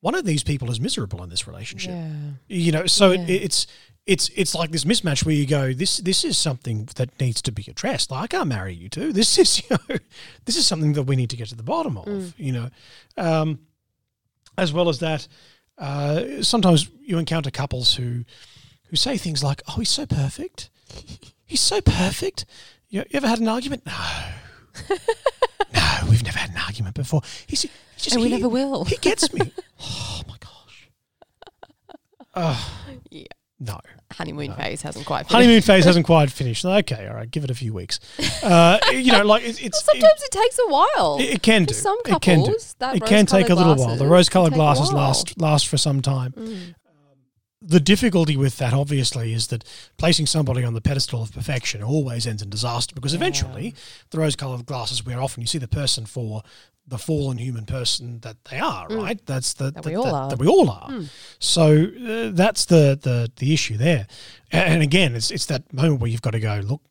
one 0.01 0.15
of 0.15 0.25
these 0.27 0.43
people 0.43 0.71
is 0.71 0.79
miserable 0.81 1.23
in 1.23 1.31
this 1.31 1.47
relationship. 1.47 1.93
Yeah. 1.95 2.11
You 2.49 2.73
know, 2.73 2.87
so 2.87 3.13
Yeah. 3.13 3.21
it, 3.23 3.31
it's 3.45 3.67
it's 4.05 4.29
it's 4.37 4.55
like 4.55 4.73
this 4.73 4.85
mismatch 4.85 5.25
where 5.25 5.35
you 5.35 5.47
go, 5.47 5.73
this 5.73 5.97
this 5.99 6.23
is 6.23 6.37
something 6.37 6.87
that 6.97 7.19
needs 7.19 7.41
to 7.43 7.53
be 7.53 7.65
addressed. 7.69 8.11
Like, 8.11 8.25
I 8.25 8.27
can't 8.37 8.49
marry 8.49 8.75
you 8.75 8.91
two. 8.91 9.13
This 9.13 9.39
is 9.43 9.63
you 9.63 9.77
know, 9.89 9.97
this 10.45 10.57
is 10.57 10.67
something 10.67 10.93
that 10.95 11.05
we 11.05 11.17
need 11.17 11.31
to 11.31 11.37
get 11.37 11.49
to 11.49 11.55
the 11.57 11.63
bottom 11.63 11.97
of. 11.97 12.05
Mm. 12.05 12.33
You 12.37 12.53
know, 12.53 12.69
um, 13.17 13.59
as 14.59 14.71
well 14.71 14.91
as 14.91 14.99
that, 14.99 15.27
uh, 15.79 16.43
sometimes 16.43 16.91
you 17.01 17.17
encounter 17.19 17.51
couples 17.51 17.95
who 17.95 18.25
who 18.93 18.97
say 18.97 19.17
things 19.17 19.43
like, 19.43 19.63
"Oh, 19.69 19.77
he's 19.79 19.89
so 19.89 20.05
perfect. 20.05 20.69
He's 21.47 21.63
so 21.63 21.81
perfect." 21.81 22.45
You, 22.91 23.01
you 23.01 23.17
ever 23.17 23.27
had 23.27 23.41
an 23.41 23.49
argument? 23.49 23.87
No. 23.87 23.93
no, 25.75 25.99
we've 26.11 26.23
never 26.23 26.39
had 26.39 26.51
an 26.51 26.59
argument 26.59 26.95
before. 26.95 27.23
He's, 27.47 27.63
he's 27.63 27.71
just 27.97 28.13
And 28.13 28.23
we 28.23 28.29
he- 28.29 28.35
never 28.37 28.51
will. 28.51 28.85
he 28.85 28.97
gets 28.99 29.33
me. 29.33 29.41
oh 29.81 30.21
my 30.29 30.37
gosh. 30.39 30.91
Oh, 32.35 32.73
Yeah. 33.11 33.25
no. 33.59 33.81
Honeymoon 34.13 34.49
No. 34.51 34.57
phase 34.57 34.83
hasn't 34.83 35.07
quite 35.07 35.21
finished. 35.21 35.33
Honeymoon 35.33 35.63
phase 35.63 35.85
hasn't 35.87 36.05
quite 36.13 36.31
finished. 36.31 36.67
Okay, 36.67 37.07
all 37.09 37.15
right, 37.15 37.31
give 37.31 37.45
it 37.45 37.51
a 37.51 37.55
few 37.55 37.73
weeks. 37.73 37.99
Uh, 38.43 38.79
you 38.93 39.11
know, 39.13 39.25
like 39.25 39.43
it's, 39.43 39.59
Well, 39.63 39.71
sometimes 39.73 40.23
it, 40.23 40.31
takes 40.31 40.59
a 40.59 40.69
while. 40.69 41.17
it, 41.19 41.25
it 41.37 41.43
can 41.43 41.65
do. 41.65 41.73
For 41.73 41.81
some 41.81 41.99
it 42.05 42.21
can 42.21 42.43
do. 42.45 42.55
It 42.95 43.05
can 43.07 43.25
take 43.25 43.49
a 43.49 43.55
little 43.55 43.75
while. 43.77 43.97
The 43.97 44.07
rose-colored 44.07 44.53
glasses 44.53 44.91
glasses 44.91 44.91
can 44.91 44.91
take 44.91 44.93
a 44.93 44.97
while. 44.97 45.07
last 45.09 45.41
last 45.41 45.69
for 45.69 45.79
some 45.79 46.03
time. 46.03 46.33
Mm. 46.33 46.75
The 47.65 47.81
difficulty 47.81 48.37
with 48.37 48.59
that, 48.59 48.73
obviously, 48.73 49.33
is 49.33 49.47
that 49.49 49.65
placing 49.97 50.27
somebody 50.27 50.65
on 50.65 50.75
the 50.75 50.81
pedestal 50.81 51.23
of 51.23 51.33
perfection 51.33 51.83
always 51.83 52.27
ends 52.27 52.43
in 52.43 52.51
disaster 52.51 52.95
because 52.95 53.13
Yeah. 53.13 53.19
eventually 53.19 53.75
the 54.11 54.19
rose-colored 54.19 54.67
glasses 54.67 55.05
wear 55.07 55.21
off, 55.21 55.37
and 55.37 55.43
you 55.45 55.47
see 55.47 55.59
the 55.59 55.69
person 55.69 56.05
for 56.07 56.43
the 56.87 56.99
fallen 56.99 57.39
human 57.39 57.65
person 57.65 58.19
that 58.21 58.37
they 58.51 58.59
are. 58.59 58.89
Mm. 58.89 58.97
Right? 59.03 59.27
That's 59.27 59.53
the 59.55 59.71
That 59.71 59.87
we 59.87 59.95
all 59.95 60.13
are. 60.13 60.29
that 60.31 60.39
we 60.41 60.49
all 60.49 60.69
are. 60.69 60.91
Mm. 60.91 61.09
So 61.39 61.85
uh, 61.85 62.31
that's 62.35 62.65
the, 62.65 62.99
the 63.01 63.31
the 63.37 63.55
issue 63.55 63.77
there. 63.77 64.09
A- 64.53 64.57
And 64.57 64.83
again, 64.83 65.15
it's 65.15 65.31
it's 65.31 65.47
that 65.47 65.73
moment 65.73 66.01
where 66.01 66.11
you've 66.11 66.23
got 66.23 66.33
to 66.33 66.41
go. 66.41 66.61
Look, 66.65 66.83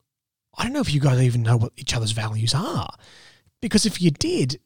I 0.58 0.64
don't 0.64 0.72
know 0.74 0.80
if 0.82 0.94
you 0.94 1.02
guys 1.02 1.20
even 1.22 1.44
know 1.44 1.58
what 1.58 1.74
each 1.76 1.94
other's 1.94 2.12
values 2.12 2.54
are, 2.56 2.94
because 3.62 3.86
if 3.86 4.02
you 4.02 4.12
did, 4.12 4.62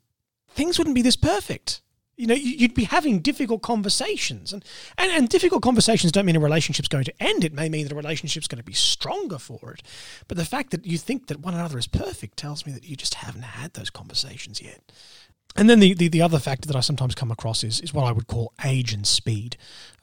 things 0.49 0.77
wouldn't 0.77 0.95
be 0.95 1.01
this 1.01 1.15
perfect. 1.15 1.81
You 2.17 2.27
know, 2.27 2.33
you- 2.33 2.55
you'd 2.57 2.73
be 2.73 2.85
having 2.85 3.19
difficult 3.19 3.61
conversations, 3.61 4.53
and, 4.53 4.63
and 4.97 5.11
and 5.11 5.27
difficult 5.29 5.61
conversations 5.61 6.11
don't 6.11 6.25
mean 6.25 6.35
a 6.37 6.39
relationship's 6.39 6.87
going 6.87 7.03
to 7.03 7.23
end. 7.23 7.43
It 7.43 7.53
may 7.53 7.67
mean 7.67 7.83
that 7.83 7.91
a 7.91 7.95
relationship's 7.95 8.47
going 8.47 8.59
to 8.59 8.63
be 8.63 8.73
stronger 8.73 9.37
for 9.37 9.73
it. 9.73 9.83
But 10.27 10.37
the 10.37 10.45
fact 10.45 10.71
that 10.71 10.85
you 10.85 10.97
think 10.97 11.27
that 11.27 11.41
one 11.41 11.53
another 11.53 11.77
is 11.77 11.87
perfect 11.87 12.37
tells 12.37 12.65
me 12.65 12.71
that 12.71 12.85
you 12.87 12.95
just 12.95 13.15
haven't 13.15 13.41
had 13.43 13.73
those 13.73 13.89
conversations 13.89 14.61
yet. 14.61 14.91
And 15.57 15.69
then 15.69 15.79
the, 15.79 15.93
the, 15.93 16.09
the 16.09 16.21
other 16.21 16.39
factor 16.39 16.67
that 16.67 16.75
I 16.75 16.81
sometimes 16.81 17.15
come 17.15 17.31
across 17.31 17.63
is, 17.63 17.79
is 17.79 17.93
what 17.93 18.03
I 18.05 18.11
would 18.11 18.27
call 18.27 18.51
age 18.65 18.91
and 18.91 19.07
speed. 19.07 19.55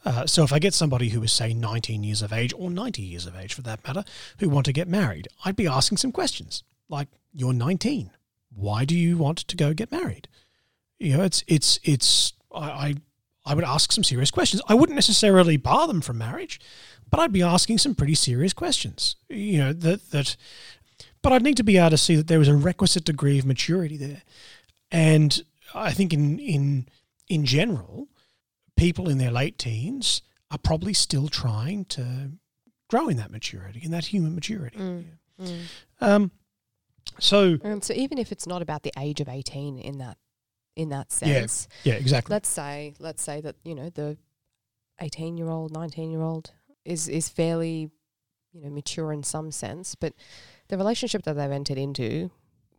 Uh, 0.04 0.26
so 0.26 0.44
if 0.44 0.52
I 0.52 0.58
get 0.58 0.72
somebody 0.72 1.10
who 1.10 1.22
is, 1.22 1.30
say, 1.32 1.52
19 1.52 2.02
years 2.04 2.22
of 2.22 2.32
age 2.32 2.54
or 2.56 2.70
90 2.70 3.02
years 3.02 3.26
of 3.26 3.36
age 3.36 3.52
for 3.52 3.60
that 3.62 3.86
matter, 3.86 4.02
who 4.38 4.48
want 4.48 4.64
to 4.66 4.72
get 4.72 4.88
married, 4.88 5.28
I'd 5.44 5.56
be 5.56 5.66
asking 5.66 5.98
some 5.98 6.10
questions 6.12 6.62
like, 6.88 7.08
You're 7.34 7.52
19. 7.52 8.10
Why 8.54 8.84
do 8.86 8.96
you 8.96 9.18
want 9.18 9.38
to 9.38 9.56
go 9.56 9.74
get 9.74 9.92
married? 9.92 10.26
You 10.98 11.16
know, 11.16 11.24
it's, 11.24 11.42
it's, 11.46 11.78
it's, 11.82 12.32
I, 12.54 12.70
I, 12.70 12.94
I 13.44 13.54
would 13.54 13.64
ask 13.64 13.92
some 13.92 14.04
serious 14.04 14.30
questions. 14.30 14.62
I 14.68 14.74
wouldn't 14.74 14.94
necessarily 14.94 15.56
bar 15.56 15.86
them 15.88 16.00
from 16.00 16.18
marriage, 16.18 16.60
but 17.10 17.20
I'd 17.20 17.32
be 17.32 17.42
asking 17.42 17.78
some 17.78 17.94
pretty 17.94 18.14
serious 18.14 18.52
questions. 18.52 19.16
You 19.28 19.58
know, 19.58 19.72
that, 19.72 20.10
that, 20.10 20.36
but 21.22 21.32
I'd 21.32 21.42
need 21.42 21.56
to 21.56 21.64
be 21.64 21.76
able 21.76 21.90
to 21.90 21.98
see 21.98 22.16
that 22.16 22.28
there 22.28 22.38
was 22.38 22.48
a 22.48 22.54
requisite 22.54 23.04
degree 23.04 23.38
of 23.38 23.46
maturity 23.46 23.96
there. 23.96 24.22
And 24.90 25.42
I 25.74 25.92
think 25.92 26.12
in 26.12 26.38
in 26.38 26.88
in 27.28 27.46
general, 27.46 28.08
people 28.76 29.08
in 29.08 29.18
their 29.18 29.30
late 29.30 29.56
teens 29.58 30.22
are 30.50 30.58
probably 30.58 30.92
still 30.92 31.28
trying 31.28 31.86
to 31.86 32.32
grow 32.88 33.08
in 33.08 33.16
that 33.16 33.30
maturity, 33.30 33.80
in 33.82 33.90
that 33.90 34.06
human 34.06 34.34
maturity. 34.34 34.78
Mm. 34.78 35.04
Mm. 35.40 35.60
Um, 36.00 36.30
so 37.18 37.58
Um, 37.64 37.80
so 37.80 37.94
even 37.94 38.18
if 38.18 38.32
it's 38.32 38.46
not 38.46 38.60
about 38.60 38.82
the 38.82 38.92
age 38.98 39.20
of 39.20 39.28
18 39.28 39.78
in 39.78 39.98
that 39.98 40.18
in 40.76 40.88
that 40.90 41.08
Yeah. 41.20 41.40
sense, 41.40 41.68
yeah, 41.84 41.94
exactly. 41.94 42.32
let's 42.34 42.48
say 42.48 42.94
let's 42.98 43.22
say 43.22 43.40
that 43.40 43.56
you 43.64 43.74
know 43.74 43.90
the 43.90 44.16
18 45.00 45.36
year 45.36 45.48
old 45.48 45.72
19 45.72 46.10
year 46.10 46.22
old 46.22 46.52
is 46.84 47.08
is 47.08 47.28
fairly 47.28 47.90
you 48.52 48.60
know 48.62 48.70
mature 48.70 49.12
in 49.12 49.22
some 49.22 49.50
sense 49.50 49.94
but 49.94 50.12
the 50.68 50.76
relationship 50.76 51.22
that 51.24 51.34
they've 51.34 51.50
entered 51.50 51.78
into 51.78 52.30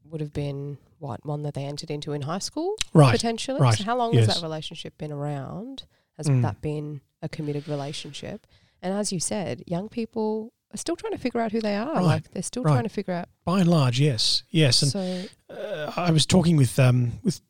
would 0.09 0.21
have 0.21 0.33
been 0.33 0.77
what 0.99 1.25
one 1.25 1.43
that 1.43 1.53
they 1.53 1.65
entered 1.65 1.89
into 1.91 2.13
in 2.13 2.21
high 2.23 2.39
school 2.39 2.75
Right. 2.93 3.11
potentially 3.11 3.59
right, 3.59 3.77
so 3.77 3.83
how 3.83 3.97
long 3.97 4.13
yes. 4.13 4.25
has 4.25 4.35
that 4.35 4.43
relationship 4.43 4.97
been 4.97 5.11
around 5.11 5.85
has 6.17 6.27
Mm. 6.27 6.41
that 6.43 6.61
been 6.61 7.01
a 7.21 7.29
committed 7.29 7.67
relationship 7.67 8.45
and 8.81 8.93
as 8.93 9.11
you 9.11 9.19
said 9.19 9.63
young 9.67 9.89
people 9.89 10.53
are 10.73 10.77
still 10.77 10.95
trying 10.95 11.13
to 11.13 11.19
figure 11.19 11.39
out 11.41 11.51
who 11.51 11.61
they 11.61 11.75
are 11.75 11.95
Right, 11.95 12.03
like 12.03 12.31
they're 12.31 12.43
still 12.43 12.63
right. 12.63 12.73
trying 12.73 12.83
to 12.83 12.89
figure 12.89 13.13
out 13.13 13.29
By 13.45 13.61
and 13.61 13.69
large, 13.69 13.99
yes, 13.99 14.43
yes. 14.49 14.81
And 14.81 14.91
so 14.91 15.53
uh, 15.53 15.91
I 15.95 16.11
was 16.11 16.25
talking 16.25 16.55
with 16.57 16.77
um, 16.79 17.19
with 17.23 17.41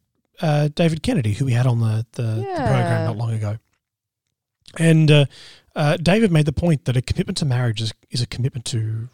uh, 0.42 0.70
David 0.74 1.04
Kennedy, 1.04 1.34
who 1.34 1.46
we 1.46 1.54
had 1.54 1.68
on 1.68 1.80
the, 1.80 2.06
the, 2.14 2.24
the 2.24 2.44
program 2.56 3.06
not 3.06 3.18
long 3.18 3.34
ago, 3.34 3.58
and 4.78 5.12
uh, 5.12 5.26
uh, 5.76 5.98
David 5.98 6.32
made 6.32 6.46
the 6.46 6.54
point 6.54 6.86
that 6.86 6.98
a 6.98 7.02
commitment 7.02 7.38
to 7.38 7.46
marriage 7.46 7.82
is, 7.82 7.94
is 8.10 8.22
a 8.22 8.28
commitment 8.28 8.66
to 8.66 9.10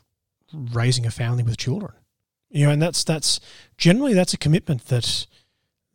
raising 0.53 1.05
a 1.05 1.11
family 1.11 1.43
with 1.43 1.57
children. 1.57 1.93
You 2.49 2.65
know, 2.65 2.71
and 2.71 2.81
that's 2.81 3.03
that's 3.03 3.39
generally 3.77 4.13
that's 4.13 4.33
a 4.33 4.37
commitment 4.37 4.85
that 4.87 5.27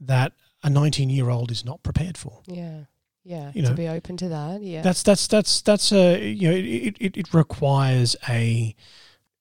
that 0.00 0.32
a 0.62 0.70
19 0.70 1.10
year 1.10 1.30
old 1.30 1.50
is 1.50 1.64
not 1.64 1.82
prepared 1.82 2.16
for. 2.16 2.40
yeah. 2.46 2.84
Yeah. 3.26 3.52
You 3.54 3.62
to 3.62 3.70
know, 3.70 3.74
be 3.74 3.88
open 3.88 4.18
to 4.18 4.28
that. 4.28 4.60
Yeah. 4.60 4.82
That's 4.82 5.02
that's 5.02 5.26
that's 5.26 5.62
that's 5.62 5.92
a 5.92 6.22
you 6.22 6.50
know 6.50 6.54
it, 6.54 6.96
it, 7.00 7.16
it 7.16 7.32
requires 7.32 8.16
a 8.28 8.76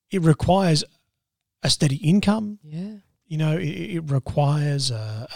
it 0.10 0.22
requires 0.22 0.86
a 1.64 1.70
steady 1.70 1.98
income. 1.98 2.60
Yeah 2.64 3.00
you 3.34 3.38
know, 3.40 3.58
it, 3.58 3.68
it 3.98 4.12
requires 4.12 4.92
a, 4.92 5.28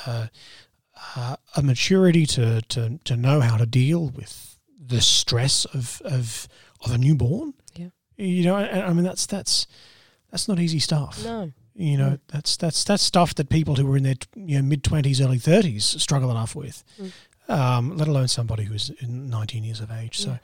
a, 1.16 1.38
a- 1.56 1.62
maturity 1.63 2.25
to, 2.27 2.62
to, 2.74 3.00
to 3.04 3.16
know 3.18 3.39
how 3.42 3.58
to 3.58 3.66
deal 3.66 4.10
with 4.10 4.58
the 4.94 5.01
stress 5.01 5.66
of, 5.66 6.01
of, 6.06 6.48
of 6.86 6.92
a 6.92 6.98
newborn. 6.98 7.54
Yeah. 7.75 7.89
You 8.18 8.44
know, 8.44 8.56
and 8.58 8.84
I 8.84 8.94
mean, 8.94 9.04
that's, 9.04 9.25
that's, 9.25 9.66
that's 10.32 10.48
not 10.48 10.60
easy 10.60 10.80
stuff. 10.80 11.24
no 11.24 11.51
You 11.75 11.98
know, 11.98 12.10
Mm. 12.12 12.20
that's, 12.27 12.56
that's, 12.58 12.84
that's 12.84 13.04
stuff 13.04 13.34
that 13.36 13.50
people 13.50 13.75
who 13.75 13.92
are 13.92 13.98
in 13.98 14.04
their 14.04 14.16
you 14.36 14.58
know, 14.58 14.62
mid 14.63 14.84
twenties, 14.84 15.20
early 15.22 15.39
thirties 15.39 15.84
struggle 15.86 16.30
enough 16.32 16.56
with, 16.56 16.84
Mm. 17.01 17.12
um, 17.50 17.98
let 17.98 18.08
alone 18.08 18.27
somebody 18.27 18.63
who's 18.66 18.92
19 19.01 19.63
years 19.63 19.80
of 19.82 19.89
age. 19.92 20.18
So, 20.20 20.38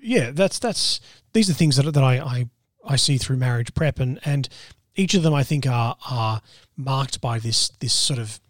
Yeah. 0.00 0.24
yeah, 0.26 0.30
that's, 0.32 0.58
that's, 0.60 1.00
these 1.32 1.50
are 1.50 1.54
things 1.54 1.76
that, 1.76 1.90
that 1.92 2.04
I, 2.04 2.18
I, 2.18 2.48
I 2.94 2.96
see 2.96 3.18
through 3.18 3.36
marriage 3.38 3.74
prep 3.74 3.98
and, 4.00 4.18
and 4.24 4.48
each 4.96 5.14
of 5.14 5.22
them 5.22 5.34
I 5.34 5.42
think 5.42 5.66
are, 5.66 5.96
are 6.10 6.40
marked 6.76 7.20
by 7.20 7.38
this, 7.38 7.68
this 7.80 7.92
sort 7.92 8.18
of 8.18 8.40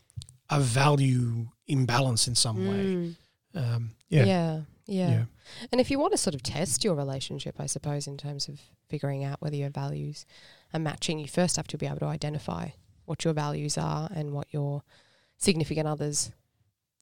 a 0.49 0.61
value 0.61 1.47
imbalance 1.67 2.27
in 2.27 2.35
some 2.35 2.69
way. 2.69 2.85
Mm. 2.85 3.17
Um, 3.55 3.91
yeah. 4.09 4.25
yeah. 4.25 4.61
Yeah. 4.87 5.11
Yeah. 5.11 5.25
And 5.71 5.81
if 5.81 5.91
you 5.91 5.99
want 6.01 6.13
to 6.13 6.19
sort 6.19 6.35
of 6.35 6.43
test 6.43 6.83
your 6.83 6.95
relationship, 6.95 7.57
I 7.61 7.67
suppose, 7.67 8.07
in 8.09 8.17
terms 8.17 8.49
of 8.49 8.61
figuring 8.89 9.23
out 9.23 9.41
whether 9.41 9.55
your 9.57 9.71
values 9.71 10.27
are 10.75 10.81
matching, 10.81 11.19
you 11.21 11.29
first 11.29 11.57
have 11.57 11.69
to 11.69 11.79
be 11.79 11.87
able 11.87 11.99
to 12.01 12.07
identify 12.07 12.71
what 13.05 13.25
your 13.25 13.35
values 13.35 13.79
are 13.79 14.09
and 14.13 14.33
what 14.33 14.49
your 14.51 14.83
significant 15.39 15.87
others' 15.87 16.33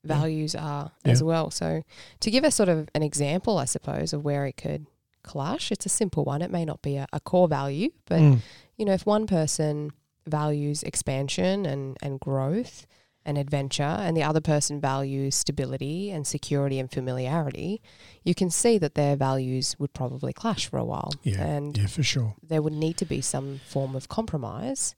Yeah. 0.05 0.15
values 0.15 0.55
are 0.55 0.93
as 1.05 1.21
Yeah. 1.21 1.27
well. 1.27 1.51
So, 1.51 1.83
to 2.21 2.31
give 2.31 2.45
us 2.45 2.55
sort 2.55 2.69
of 2.69 2.89
an 2.95 3.03
example, 3.03 3.59
I 3.59 3.65
suppose, 3.65 4.13
of 4.13 4.23
where 4.25 4.47
it 4.47 4.57
could 4.57 4.87
clash, 5.29 5.71
it's 5.71 5.87
a 5.87 5.91
simple 6.03 6.25
one. 6.25 6.43
It 6.43 6.51
may 6.51 6.65
not 6.65 6.81
be 6.83 6.97
a, 6.97 7.07
a 7.13 7.21
core 7.21 7.49
value, 7.49 7.91
but 8.07 8.21
Mm. 8.21 8.41
you 8.77 8.85
know, 8.87 8.95
if 8.95 9.05
one 9.07 9.27
person 9.27 9.93
values 10.27 10.83
expansion 10.83 11.65
and, 11.67 11.97
and 12.03 12.19
growth 12.21 12.87
and 13.25 13.37
adventure, 13.37 13.83
and 14.05 14.17
the 14.17 14.23
other 14.23 14.41
person 14.41 14.81
values 14.81 15.35
stability 15.35 16.11
and 16.11 16.27
security 16.27 16.79
and 16.81 16.91
familiarity, 16.91 17.83
you 18.25 18.35
can 18.35 18.49
see 18.51 18.79
that 18.79 18.95
their 18.95 19.17
values 19.17 19.77
would 19.79 19.93
probably 19.93 20.33
clash 20.33 20.67
for 20.71 20.79
a 20.79 20.85
while. 20.85 21.13
Yeah. 21.23 21.43
And 21.45 21.77
Yeah, 21.77 21.89
for 21.89 22.03
sure. 22.03 22.35
there 22.43 22.63
would 22.63 22.73
need 22.73 22.97
to 22.99 23.05
be 23.05 23.21
some 23.21 23.61
form 23.69 23.95
of 23.95 24.09
compromise 24.09 24.95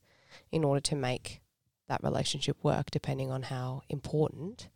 in 0.51 0.63
order 0.63 0.79
to 0.91 0.95
make 0.95 1.41
that 1.89 2.01
relationship 2.03 2.57
work, 2.63 2.89
depending 2.89 3.29
on 3.31 3.43
how 3.43 3.81
important 3.89 4.69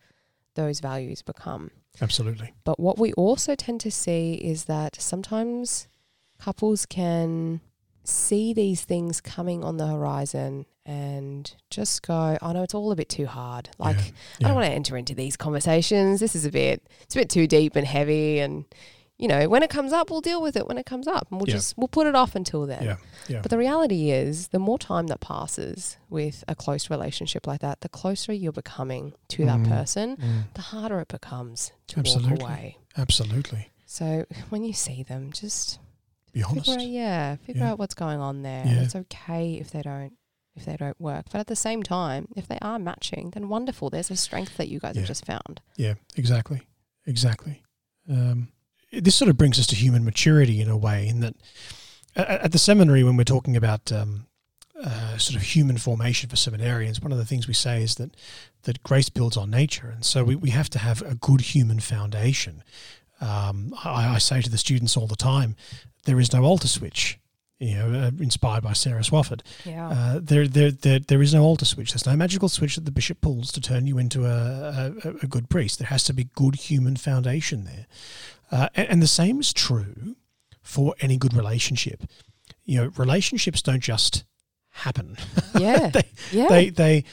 those 0.55 0.79
values 0.79 1.21
become. 1.21 1.71
Absolutely. 2.01 2.53
But 2.63 2.79
what 2.79 2.97
we 2.97 3.13
also 3.13 3.55
tend 3.55 3.79
to 3.81 3.91
see 3.91 4.33
is 4.35 4.65
that 4.65 4.95
sometimes 4.99 5.87
couples 6.39 6.85
can 6.85 7.61
see 8.03 8.53
these 8.53 8.83
things 8.83 9.21
coming 9.21 9.63
on 9.63 9.77
the 9.77 9.87
horizon 9.87 10.65
and 10.85 11.55
just 11.69 12.05
go, 12.05 12.37
oh 12.41 12.51
know 12.51 12.61
it's 12.63 12.73
all 12.73 12.91
a 12.91 12.95
bit 12.95 13.09
too 13.09 13.25
hard. 13.25 13.69
Like, 13.79 13.97
Yeah. 13.97 14.11
I 14.41 14.47
don't 14.49 14.55
want 14.55 14.67
to 14.67 14.73
enter 14.73 14.97
into 14.97 15.15
these 15.15 15.35
conversations. 15.37 16.19
This 16.19 16.35
is 16.35 16.45
a 16.45 16.51
bit, 16.51 16.85
it's 17.01 17.15
a 17.15 17.19
bit 17.19 17.29
too 17.29 17.47
deep 17.47 17.75
and 17.75 17.87
heavy. 17.87 18.39
And, 18.39 18.65
you 19.17 19.27
know, 19.27 19.47
when 19.47 19.63
it 19.63 19.69
comes 19.69 19.93
up, 19.93 20.09
we'll 20.11 20.21
deal 20.21 20.41
with 20.41 20.57
it 20.57 20.67
when 20.67 20.77
it 20.77 20.85
comes 20.85 21.07
up 21.07 21.27
and 21.31 21.39
we'll 21.39 21.47
Yeah. 21.47 21.55
just, 21.55 21.77
we'll 21.77 21.87
put 21.87 22.05
it 22.05 22.15
off 22.15 22.35
until 22.35 22.65
then. 22.65 22.83
Yeah. 22.83 22.97
Yeah. 23.29 23.41
But 23.41 23.49
the 23.49 23.57
reality 23.57 24.11
is, 24.11 24.49
the 24.49 24.59
more 24.59 24.77
time 24.77 25.07
that 25.07 25.21
passes 25.21 25.97
with 26.09 26.43
a 26.49 26.55
close 26.55 26.89
relationship 26.89 27.47
like 27.47 27.61
that, 27.61 27.81
the 27.81 27.89
closer 27.89 28.33
you're 28.33 28.51
becoming 28.51 29.13
to 29.29 29.45
that 29.45 29.59
Mm. 29.59 29.69
person, 29.69 30.17
Mm. 30.17 30.53
the 30.53 30.61
harder 30.61 30.99
it 30.99 31.07
becomes 31.07 31.71
to 31.87 31.99
Absolutely. 31.99 32.31
walk 32.33 32.41
away. 32.41 32.77
Absolutely. 32.97 33.69
So 33.85 34.25
when 34.49 34.63
you 34.63 34.73
see 34.73 35.03
them, 35.03 35.31
just 35.31 35.79
Be 36.33 36.43
honest. 36.43 36.65
figure 36.65 36.81
out, 36.81 36.87
yeah, 36.87 37.35
figure 37.37 37.61
Yeah. 37.63 37.71
out 37.71 37.79
what's 37.79 37.93
going 37.95 38.19
on 38.19 38.41
there. 38.41 38.65
Yeah. 38.65 38.81
It's 38.81 38.95
okay 38.95 39.53
if 39.55 39.71
they 39.71 39.81
don't 39.81 40.13
if 40.57 40.63
they 40.63 40.77
don't 40.77 40.99
work. 41.01 41.25
But 41.33 41.39
at 41.39 41.47
the 41.47 41.55
same 41.57 41.83
time, 41.83 42.29
if 42.33 42.47
they 42.47 42.57
are 42.61 42.79
matching, 42.79 43.31
then 43.31 43.49
wonderful. 43.49 43.89
There's 43.89 44.09
a 44.09 44.15
strength 44.15 44.55
that 44.55 44.69
you 44.69 44.79
guys 44.79 44.95
Yeah. 44.95 45.01
have 45.01 45.07
just 45.09 45.25
found. 45.25 45.59
Yeah, 45.75 45.95
exactly. 46.15 46.61
Exactly. 47.05 47.61
Um, 48.09 48.47
this 49.01 49.15
sort 49.15 49.29
of 49.29 49.37
brings 49.37 49.59
us 49.59 49.67
to 49.67 49.75
human 49.75 50.03
maturity 50.03 50.61
in 50.61 50.69
a 50.69 50.77
way, 50.77 51.07
in 51.07 51.19
that 51.21 51.35
at, 52.15 52.51
the 52.51 52.59
seminary, 52.59 53.03
when 53.03 53.17
we're 53.17 53.23
talking 53.23 53.57
about 53.57 53.91
um, 53.91 54.27
uh, 54.81 55.17
sort 55.17 55.35
of 55.35 55.41
human 55.41 55.77
formation 55.77 56.29
for 56.29 56.35
seminarians, 56.35 57.01
one 57.01 57.11
of 57.11 57.17
the 57.17 57.25
things 57.25 57.47
we 57.47 57.53
say 57.53 57.83
is 57.83 57.95
that 57.95 58.15
that 58.63 58.81
grace 58.83 59.09
builds 59.09 59.37
on 59.37 59.49
nature, 59.49 59.89
and 59.89 60.03
so 60.05 60.23
we, 60.23 60.35
we 60.35 60.49
have 60.49 60.69
to 60.71 60.79
have 60.79 61.01
a 61.01 61.15
good 61.15 61.41
human 61.41 61.79
foundation. 61.79 62.63
Um, 63.21 63.73
I, 63.83 64.15
I 64.15 64.17
say 64.17 64.41
to 64.41 64.49
the 64.49 64.57
students 64.57 64.97
all 64.97 65.07
the 65.07 65.15
time, 65.15 65.55
there 66.05 66.19
is 66.19 66.33
no 66.33 66.43
altar 66.43 66.67
switch. 66.67 67.19
You 67.59 67.75
know, 67.75 67.99
uh, 67.99 68.11
inspired 68.19 68.63
by 68.63 68.73
Sarah 68.73 69.01
Swafford. 69.01 69.41
Yeah. 69.63 69.87
Uh, 69.87 70.19
there, 70.21 70.45
there, 70.45 70.71
there, 70.71 70.99
there 70.99 71.21
is 71.21 71.33
no 71.33 71.41
altar 71.41 71.63
switch. 71.63 71.93
There's 71.93 72.05
no 72.05 72.15
magical 72.17 72.49
switch 72.49 72.75
that 72.75 72.83
the 72.83 72.91
bishop 72.91 73.21
pulls 73.21 73.49
to 73.53 73.61
turn 73.61 73.87
you 73.87 73.97
into 73.97 74.25
a, 74.25 74.93
a, 75.03 75.09
a 75.23 75.27
good 75.27 75.49
priest. 75.49 75.79
There 75.79 75.87
has 75.87 76.03
to 76.05 76.13
be 76.13 76.27
good 76.35 76.55
human 76.55 76.97
foundation 76.97 77.63
there, 77.63 77.87
uh, 78.51 78.67
and, 78.75 78.89
and 78.89 79.01
the 79.01 79.07
same 79.07 79.39
is 79.39 79.53
true 79.53 80.17
for 80.61 80.95
any 80.99 81.15
good 81.15 81.33
relationship. 81.33 82.03
You 82.65 82.81
know, 82.81 82.91
relationships 82.97 83.61
don't 83.61 83.79
just 83.79 84.25
happen. 84.71 85.15
yeah. 85.57 85.89
they, 85.89 86.03
yeah. 86.31 86.47
they, 86.47 86.69
they, 86.69 87.03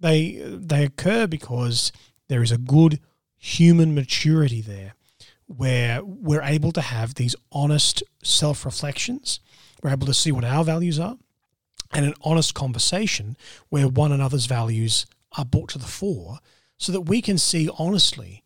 they, 0.00 0.42
they 0.44 0.84
occur 0.84 1.26
because 1.26 1.92
there 2.28 2.42
is 2.42 2.50
a 2.50 2.58
good 2.58 2.98
human 3.36 3.94
maturity 3.94 4.60
there, 4.60 4.94
where 5.46 6.02
we're 6.04 6.42
able 6.42 6.72
to 6.72 6.80
have 6.80 7.14
these 7.14 7.36
honest 7.50 8.02
self 8.22 8.64
reflections. 8.64 9.40
We're 9.82 9.90
able 9.90 10.06
to 10.06 10.14
see 10.14 10.32
what 10.32 10.44
our 10.44 10.64
values 10.64 10.98
are 10.98 11.16
and 11.92 12.06
an 12.06 12.14
honest 12.22 12.54
conversation 12.54 13.36
where 13.68 13.88
one 13.88 14.12
another's 14.12 14.46
values 14.46 15.06
are 15.36 15.44
brought 15.44 15.70
to 15.70 15.78
the 15.78 15.86
fore 15.86 16.38
so 16.78 16.92
that 16.92 17.02
we 17.02 17.22
can 17.22 17.38
see 17.38 17.68
honestly 17.78 18.42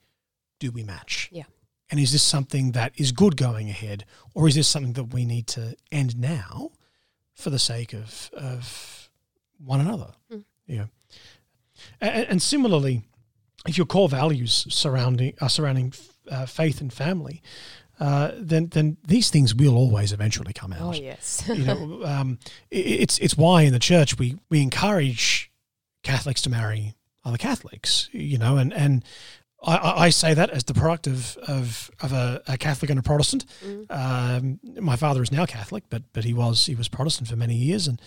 do 0.58 0.70
we 0.70 0.82
match? 0.82 1.28
Yeah. 1.32 1.44
And 1.90 2.00
is 2.00 2.12
this 2.12 2.22
something 2.22 2.72
that 2.72 2.92
is 2.96 3.12
good 3.12 3.36
going 3.36 3.68
ahead 3.68 4.04
or 4.34 4.48
is 4.48 4.54
this 4.54 4.68
something 4.68 4.94
that 4.94 5.12
we 5.12 5.24
need 5.24 5.46
to 5.48 5.76
end 5.92 6.18
now 6.18 6.70
for 7.34 7.50
the 7.50 7.58
sake 7.58 7.92
of, 7.92 8.30
of 8.32 9.10
one 9.58 9.80
another? 9.80 10.12
Mm. 10.32 10.44
Yeah. 10.66 10.86
And, 12.00 12.26
and 12.28 12.42
similarly, 12.42 13.02
if 13.68 13.76
your 13.76 13.86
core 13.86 14.08
values 14.08 14.66
surrounding 14.70 15.34
are 15.40 15.48
surrounding 15.48 15.92
uh, 16.30 16.46
faith 16.46 16.80
and 16.80 16.92
family, 16.92 17.42
uh, 17.98 18.32
then 18.36 18.66
then 18.68 18.96
these 19.06 19.30
things 19.30 19.54
will 19.54 19.76
always 19.76 20.12
eventually 20.12 20.52
come 20.52 20.72
out 20.72 20.80
oh 20.82 20.92
yes. 20.92 21.42
you 21.48 21.64
know, 21.64 22.02
um, 22.04 22.38
i- 22.72 22.74
it's 22.74 23.18
it's 23.18 23.36
why 23.36 23.62
in 23.62 23.72
the 23.72 23.78
church 23.78 24.18
we 24.18 24.36
we 24.50 24.60
encourage 24.62 25.50
Catholics 26.02 26.42
to 26.42 26.50
marry 26.50 26.94
other 27.24 27.38
Catholics. 27.38 28.08
You 28.12 28.38
know, 28.38 28.56
and 28.58 28.72
and 28.72 29.04
I, 29.62 29.76
I 29.76 30.04
I 30.06 30.10
say 30.10 30.34
that 30.34 30.50
as 30.50 30.64
the 30.64 30.74
product 30.74 31.06
of 31.06 31.36
of, 31.38 31.90
of 32.00 32.12
a, 32.12 32.42
a 32.46 32.56
Catholic 32.58 32.90
and 32.90 32.98
a 32.98 33.02
Protestant. 33.02 33.46
Mm. 33.64 33.86
Um, 33.90 34.60
my 34.84 34.96
father 34.96 35.22
is 35.22 35.32
now 35.32 35.46
Catholic, 35.46 35.84
but 35.88 36.02
but 36.12 36.24
he 36.24 36.34
was 36.34 36.66
he 36.66 36.74
was 36.74 36.88
Protestant 36.88 37.28
for 37.28 37.36
many 37.36 37.54
years, 37.54 37.88
and 37.88 38.00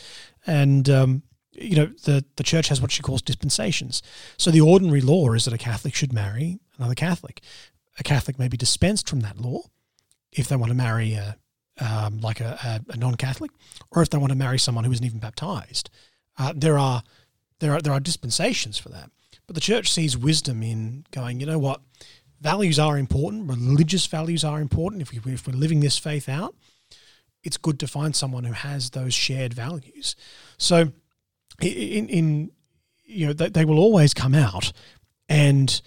and 0.47 0.88
um, 0.89 1.23
you 1.52 1.75
know 1.75 1.88
the 2.06 2.23
the 2.36 2.43
church 2.43 2.69
has 2.69 2.80
what 2.80 2.91
she 2.91 3.02
calls 3.02 3.21
dispensations. 3.21 4.02
So 4.38 4.52
the 4.52 4.62
ordinary 4.62 5.02
law 5.02 5.34
is 5.34 5.45
that 5.45 5.54
a 5.54 5.58
Catholic 5.58 5.95
should 5.95 6.13
marry 6.13 6.60
another 6.78 6.95
Catholic. 6.95 7.41
A 7.97 8.04
Catholic 8.04 8.39
may 8.39 8.47
be 8.47 8.56
dispensed 8.56 9.10
from 9.10 9.19
that 9.21 9.41
law 9.41 9.63
if 10.31 10.47
they 10.47 10.55
want 10.55 10.69
to 10.69 10.77
marry 10.77 11.13
a 11.13 11.37
um, 11.81 12.19
like 12.19 12.41
a, 12.41 12.81
a, 12.89 12.97
non-Catholic, 12.97 13.51
or 13.91 14.01
if 14.01 14.09
they 14.09 14.17
want 14.17 14.31
to 14.31 14.37
marry 14.37 14.59
someone 14.59 14.83
who 14.83 14.91
isn't 14.91 15.05
even 15.05 15.19
baptized. 15.19 15.89
Uh, 16.37 16.53
there 16.55 16.77
are 16.77 17.03
there 17.59 17.73
are 17.73 17.81
there 17.81 17.93
are 17.93 17.99
dispensations 17.99 18.77
for 18.77 18.89
that, 18.89 19.11
but 19.47 19.55
the 19.55 19.61
church 19.61 19.91
sees 19.91 20.17
wisdom 20.17 20.63
in 20.63 21.05
going. 21.11 21.39
You 21.39 21.45
know 21.45 21.59
what? 21.59 21.81
Values 22.41 22.79
are 22.79 22.97
important. 22.97 23.49
Religious 23.49 24.05
values 24.05 24.43
are 24.43 24.61
important. 24.61 25.01
If 25.01 25.11
we 25.11 25.33
if 25.33 25.47
we're 25.47 25.53
living 25.53 25.79
this 25.81 25.97
faith 25.97 26.29
out, 26.29 26.55
it's 27.43 27.57
good 27.57 27.79
to 27.79 27.87
find 27.87 28.15
someone 28.15 28.43
who 28.43 28.53
has 28.53 28.91
those 28.91 29.13
shared 29.13 29.53
values. 29.53 30.15
So, 30.57 30.91
in 31.61 32.09
in 32.09 32.51
you 33.03 33.27
know 33.27 33.33
they, 33.33 33.49
they 33.49 33.65
will 33.65 33.79
always 33.79 34.13
come 34.13 34.35
out, 34.35 34.71
and 35.27 35.81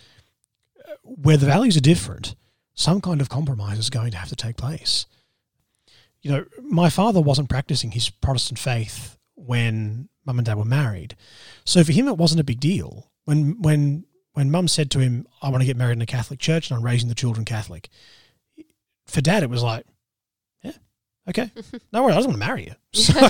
uh, 0.86 0.92
where 1.02 1.38
the 1.38 1.46
values 1.46 1.76
are 1.76 1.80
different, 1.80 2.34
some 2.74 3.00
kind 3.00 3.20
of 3.20 3.28
compromise 3.28 3.78
is 3.78 3.90
going 3.90 4.10
to 4.12 4.16
have 4.16 4.28
to 4.28 4.36
take 4.36 4.56
place. 4.56 5.06
You 6.22 6.30
know, 6.30 6.44
my 6.62 6.88
father 6.88 7.20
wasn't 7.20 7.48
practicing 7.48 7.90
his 7.90 8.08
Protestant 8.08 8.58
faith 8.58 9.18
when 9.34 10.08
mum 10.24 10.38
and 10.38 10.46
dad 10.46 10.56
were 10.56 10.64
married. 10.64 11.16
So 11.64 11.82
for 11.84 11.92
him, 11.92 12.08
it 12.08 12.16
wasn't 12.16 12.40
a 12.40 12.44
big 12.44 12.60
deal. 12.60 13.10
When, 13.24 13.60
when, 13.60 14.04
when 14.32 14.50
mum 14.50 14.68
said 14.68 14.90
to 14.92 15.00
him, 15.00 15.26
I 15.40 15.50
want 15.50 15.62
to 15.62 15.66
get 15.66 15.76
married 15.76 15.94
in 15.94 16.02
a 16.02 16.06
Catholic 16.06 16.38
church 16.38 16.70
and 16.70 16.78
I'm 16.78 16.84
raising 16.84 17.08
the 17.08 17.14
children 17.14 17.44
Catholic, 17.44 17.88
for 19.06 19.20
dad, 19.20 19.42
it 19.42 19.50
was 19.50 19.62
like, 19.62 19.84
yeah, 20.62 20.72
okay, 21.28 21.50
no 21.92 22.02
worries, 22.02 22.14
I 22.14 22.18
just 22.18 22.28
want 22.28 22.40
to 22.40 22.46
marry 22.46 22.64
you. 22.66 22.74
So, 22.92 23.28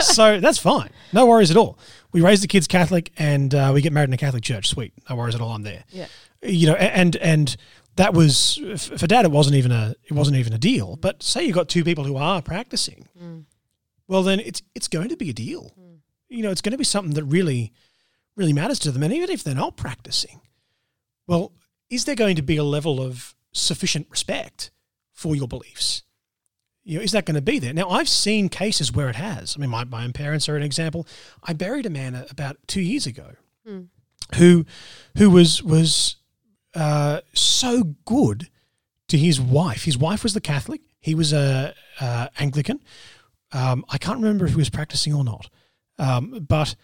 so 0.00 0.40
that's 0.40 0.58
fine. 0.58 0.90
No 1.12 1.26
worries 1.26 1.50
at 1.50 1.56
all. 1.56 1.78
We 2.12 2.20
raise 2.20 2.40
the 2.40 2.48
kids 2.48 2.66
Catholic 2.66 3.12
and 3.18 3.54
uh, 3.54 3.70
we 3.74 3.80
get 3.80 3.92
married 3.92 4.08
in 4.10 4.14
a 4.14 4.18
Catholic 4.18 4.42
church. 4.42 4.68
Sweet. 4.68 4.92
No 5.08 5.16
worries 5.16 5.34
at 5.34 5.40
all. 5.40 5.50
I'm 5.50 5.62
there. 5.62 5.84
Yeah. 5.90 6.06
You 6.42 6.68
know, 6.68 6.74
and, 6.74 7.16
and, 7.16 7.56
that 7.96 8.14
was 8.14 8.56
for 8.98 9.06
dad. 9.06 9.24
It 9.24 9.30
wasn't 9.30 9.56
even 9.56 9.72
a 9.72 9.94
it 10.04 10.12
wasn't 10.12 10.36
even 10.38 10.52
a 10.52 10.58
deal. 10.58 10.96
But 10.96 11.22
say 11.22 11.44
you 11.44 11.52
got 11.52 11.68
two 11.68 11.84
people 11.84 12.04
who 12.04 12.16
are 12.16 12.40
practicing, 12.42 13.08
Mm. 13.20 13.44
well 14.08 14.22
then 14.22 14.40
it's 14.40 14.62
it's 14.74 14.88
going 14.88 15.08
to 15.08 15.16
be 15.16 15.30
a 15.30 15.34
deal. 15.34 15.72
Mm. 15.78 15.98
You 16.28 16.42
know, 16.42 16.50
it's 16.50 16.60
going 16.60 16.72
to 16.72 16.78
be 16.78 16.84
something 16.84 17.14
that 17.14 17.24
really 17.24 17.72
really 18.36 18.52
matters 18.52 18.78
to 18.80 18.90
them. 18.90 19.02
And 19.02 19.12
even 19.14 19.30
if 19.30 19.42
they're 19.42 19.54
not 19.54 19.76
practicing, 19.76 20.40
well, 21.26 21.52
is 21.90 22.04
there 22.04 22.14
going 22.14 22.36
to 22.36 22.42
be 22.42 22.56
a 22.56 22.64
level 22.64 23.00
of 23.00 23.34
sufficient 23.52 24.06
respect 24.10 24.70
for 25.12 25.34
your 25.34 25.48
beliefs? 25.48 26.02
You 26.84 26.98
know, 26.98 27.02
is 27.04 27.12
that 27.12 27.24
going 27.24 27.34
to 27.34 27.40
be 27.42 27.58
there? 27.58 27.72
Now, 27.74 27.88
I've 27.90 28.08
seen 28.08 28.48
cases 28.48 28.92
where 28.92 29.08
it 29.08 29.16
has. 29.16 29.56
I 29.56 29.60
mean, 29.60 29.70
my, 29.70 29.82
my 29.84 30.04
own 30.04 30.12
parents 30.12 30.48
are 30.48 30.56
an 30.56 30.62
example. 30.62 31.04
I 31.42 31.52
buried 31.52 31.84
a 31.86 31.90
man 31.90 32.14
about 32.30 32.58
two 32.68 32.82
years 32.82 33.06
ago 33.06 33.32
Mm. 33.66 33.88
who 34.36 34.64
who 35.18 35.30
was 35.30 35.62
was 35.62 36.16
uh, 36.76 37.20
so 37.32 37.94
good 38.04 38.48
to 39.08 39.18
his 39.18 39.40
wife. 39.40 39.84
His 39.84 39.96
wife 39.96 40.22
was 40.22 40.34
the 40.34 40.40
Catholic. 40.40 40.82
He 41.00 41.14
was 41.14 41.32
a 41.32 41.74
uh, 42.00 42.28
Anglican. 42.38 42.80
Um, 43.52 43.84
I 43.88 43.98
can't 43.98 44.20
remember 44.20 44.44
if 44.44 44.52
he 44.52 44.56
was 44.56 44.70
practicing 44.70 45.14
or 45.14 45.24
not. 45.24 45.48
Um, 45.98 46.44
but 46.46 46.76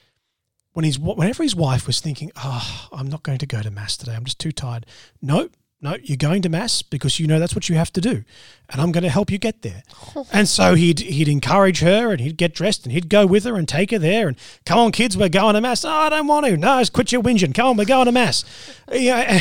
when 0.72 0.84
his 0.84 0.98
whenever 0.98 1.42
his 1.42 1.54
wife 1.54 1.86
was 1.86 2.00
thinking, 2.00 2.30
"Oh, 2.36 2.88
I'm 2.92 3.08
not 3.08 3.22
going 3.22 3.38
to 3.38 3.46
go 3.46 3.60
to 3.60 3.70
mass 3.70 3.96
today. 3.96 4.14
I'm 4.14 4.24
just 4.24 4.38
too 4.38 4.52
tired." 4.52 4.86
No, 5.20 5.50
no, 5.82 5.96
you're 6.00 6.16
going 6.16 6.42
to 6.42 6.48
mass 6.48 6.80
because 6.80 7.18
you 7.18 7.26
know 7.26 7.40
that's 7.40 7.56
what 7.56 7.68
you 7.68 7.74
have 7.74 7.92
to 7.94 8.00
do, 8.00 8.22
and 8.70 8.80
I'm 8.80 8.92
going 8.92 9.02
to 9.02 9.10
help 9.10 9.32
you 9.32 9.38
get 9.38 9.62
there. 9.62 9.82
and 10.32 10.48
so 10.48 10.74
he'd 10.74 11.00
he'd 11.00 11.26
encourage 11.26 11.80
her, 11.80 12.12
and 12.12 12.20
he'd 12.20 12.36
get 12.36 12.54
dressed, 12.54 12.84
and 12.84 12.92
he'd 12.92 13.08
go 13.08 13.26
with 13.26 13.42
her 13.44 13.56
and 13.56 13.68
take 13.68 13.90
her 13.90 13.98
there, 13.98 14.28
and 14.28 14.36
come 14.64 14.78
on, 14.78 14.92
kids, 14.92 15.16
we're 15.16 15.28
going 15.28 15.54
to 15.54 15.60
mass. 15.60 15.84
Oh, 15.84 15.90
I 15.90 16.08
don't 16.08 16.28
want 16.28 16.46
to. 16.46 16.56
No, 16.56 16.78
just 16.78 16.92
quit 16.92 17.10
your 17.10 17.20
whinging. 17.20 17.52
Come 17.52 17.66
on, 17.66 17.76
we're 17.76 17.84
going 17.84 18.06
to 18.06 18.12
mass. 18.12 18.44
Yeah, 18.92 19.40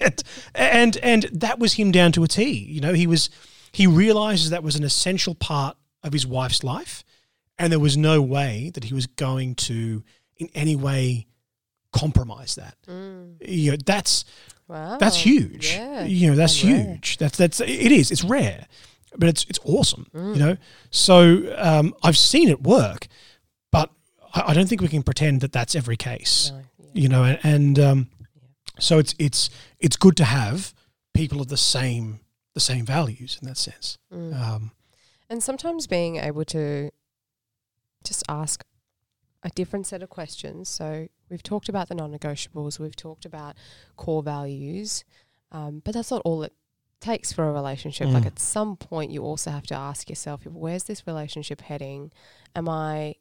and, 0.00 0.22
and 0.54 0.96
and 0.98 1.22
that 1.24 1.58
was 1.58 1.74
him 1.74 1.90
down 1.90 2.12
to 2.12 2.22
a 2.22 2.28
T. 2.28 2.50
You 2.50 2.80
know, 2.80 2.92
he 2.92 3.06
was 3.06 3.30
he 3.72 3.86
realizes 3.86 4.50
that 4.50 4.62
was 4.62 4.76
an 4.76 4.84
essential 4.84 5.34
part 5.34 5.76
of 6.02 6.12
his 6.12 6.26
wife's 6.26 6.62
life, 6.62 7.04
and 7.58 7.72
there 7.72 7.80
was 7.80 7.96
no 7.96 8.22
way 8.22 8.70
that 8.74 8.84
he 8.84 8.94
was 8.94 9.06
going 9.06 9.56
to 9.56 10.04
in 10.36 10.48
any 10.54 10.76
way 10.76 11.26
compromise 11.92 12.54
that. 12.56 12.76
Mm. 12.88 13.36
You 13.46 13.72
know, 13.72 13.76
that's 13.84 14.24
Wow. 14.68 14.96
that's 14.98 15.16
huge. 15.16 15.72
Yeah. 15.74 16.04
You 16.04 16.30
know, 16.30 16.36
that's 16.36 16.62
and 16.62 16.72
rare. 16.72 16.84
huge. 16.94 17.18
That's 17.18 17.36
that's 17.36 17.60
it 17.60 17.92
is. 17.92 18.10
It's 18.10 18.24
rare, 18.24 18.66
but 19.16 19.28
it's 19.28 19.44
it's 19.48 19.58
awesome. 19.64 20.06
Mm. 20.14 20.34
You 20.34 20.40
know, 20.40 20.56
so 20.90 21.54
um, 21.58 21.94
I've 22.02 22.16
seen 22.16 22.48
it 22.48 22.62
work, 22.62 23.08
but 23.70 23.90
I, 24.34 24.44
I 24.48 24.54
don't 24.54 24.68
think 24.68 24.80
we 24.80 24.88
can 24.88 25.02
pretend 25.02 25.40
that 25.42 25.52
that's 25.52 25.74
every 25.74 25.96
case. 25.96 26.50
No, 26.52 26.58
yeah. 26.58 26.90
You 26.94 27.08
know, 27.08 27.24
and, 27.24 27.38
and 27.42 27.78
um, 27.78 28.06
so 28.78 28.98
it's 28.98 29.14
it's 29.18 29.50
it's 29.78 29.96
good 29.96 30.16
to 30.16 30.24
have 30.24 30.72
people 31.12 31.40
of 31.40 31.48
the 31.48 31.56
same 31.58 32.20
the 32.54 32.60
same 32.60 32.86
values 32.86 33.38
in 33.42 33.48
that 33.48 33.58
sense. 33.58 33.98
Mm. 34.12 34.34
Um, 34.40 34.70
And 35.28 35.42
sometimes 35.42 35.86
being 35.86 36.16
able 36.16 36.44
to 36.46 36.90
just 38.04 38.22
ask 38.28 38.64
a 39.42 39.50
different 39.50 39.86
set 39.86 40.02
of 40.02 40.08
questions. 40.10 40.68
So 40.68 41.08
we've 41.28 41.42
talked 41.42 41.68
about 41.68 41.88
the 41.88 41.94
non-negotiables, 41.94 42.78
we've 42.78 42.96
talked 42.96 43.24
about 43.24 43.56
core 43.96 44.22
values, 44.22 45.04
um, 45.50 45.82
but 45.84 45.94
that's 45.94 46.10
not 46.10 46.22
all 46.24 46.42
it 46.42 46.52
takes 47.00 47.32
for 47.32 47.48
a 47.48 47.52
relationship. 47.52 48.06
Like 48.08 48.22
Mm. 48.22 48.26
at 48.28 48.38
some 48.38 48.76
point, 48.76 49.10
you 49.10 49.22
also 49.24 49.50
have 49.50 49.66
to 49.66 49.74
ask 49.74 50.08
yourself, 50.08 50.46
where's 50.46 50.84
this 50.84 51.06
relationship 51.06 51.60
heading? 51.62 52.12
Am 52.54 52.68
I 52.68 53.16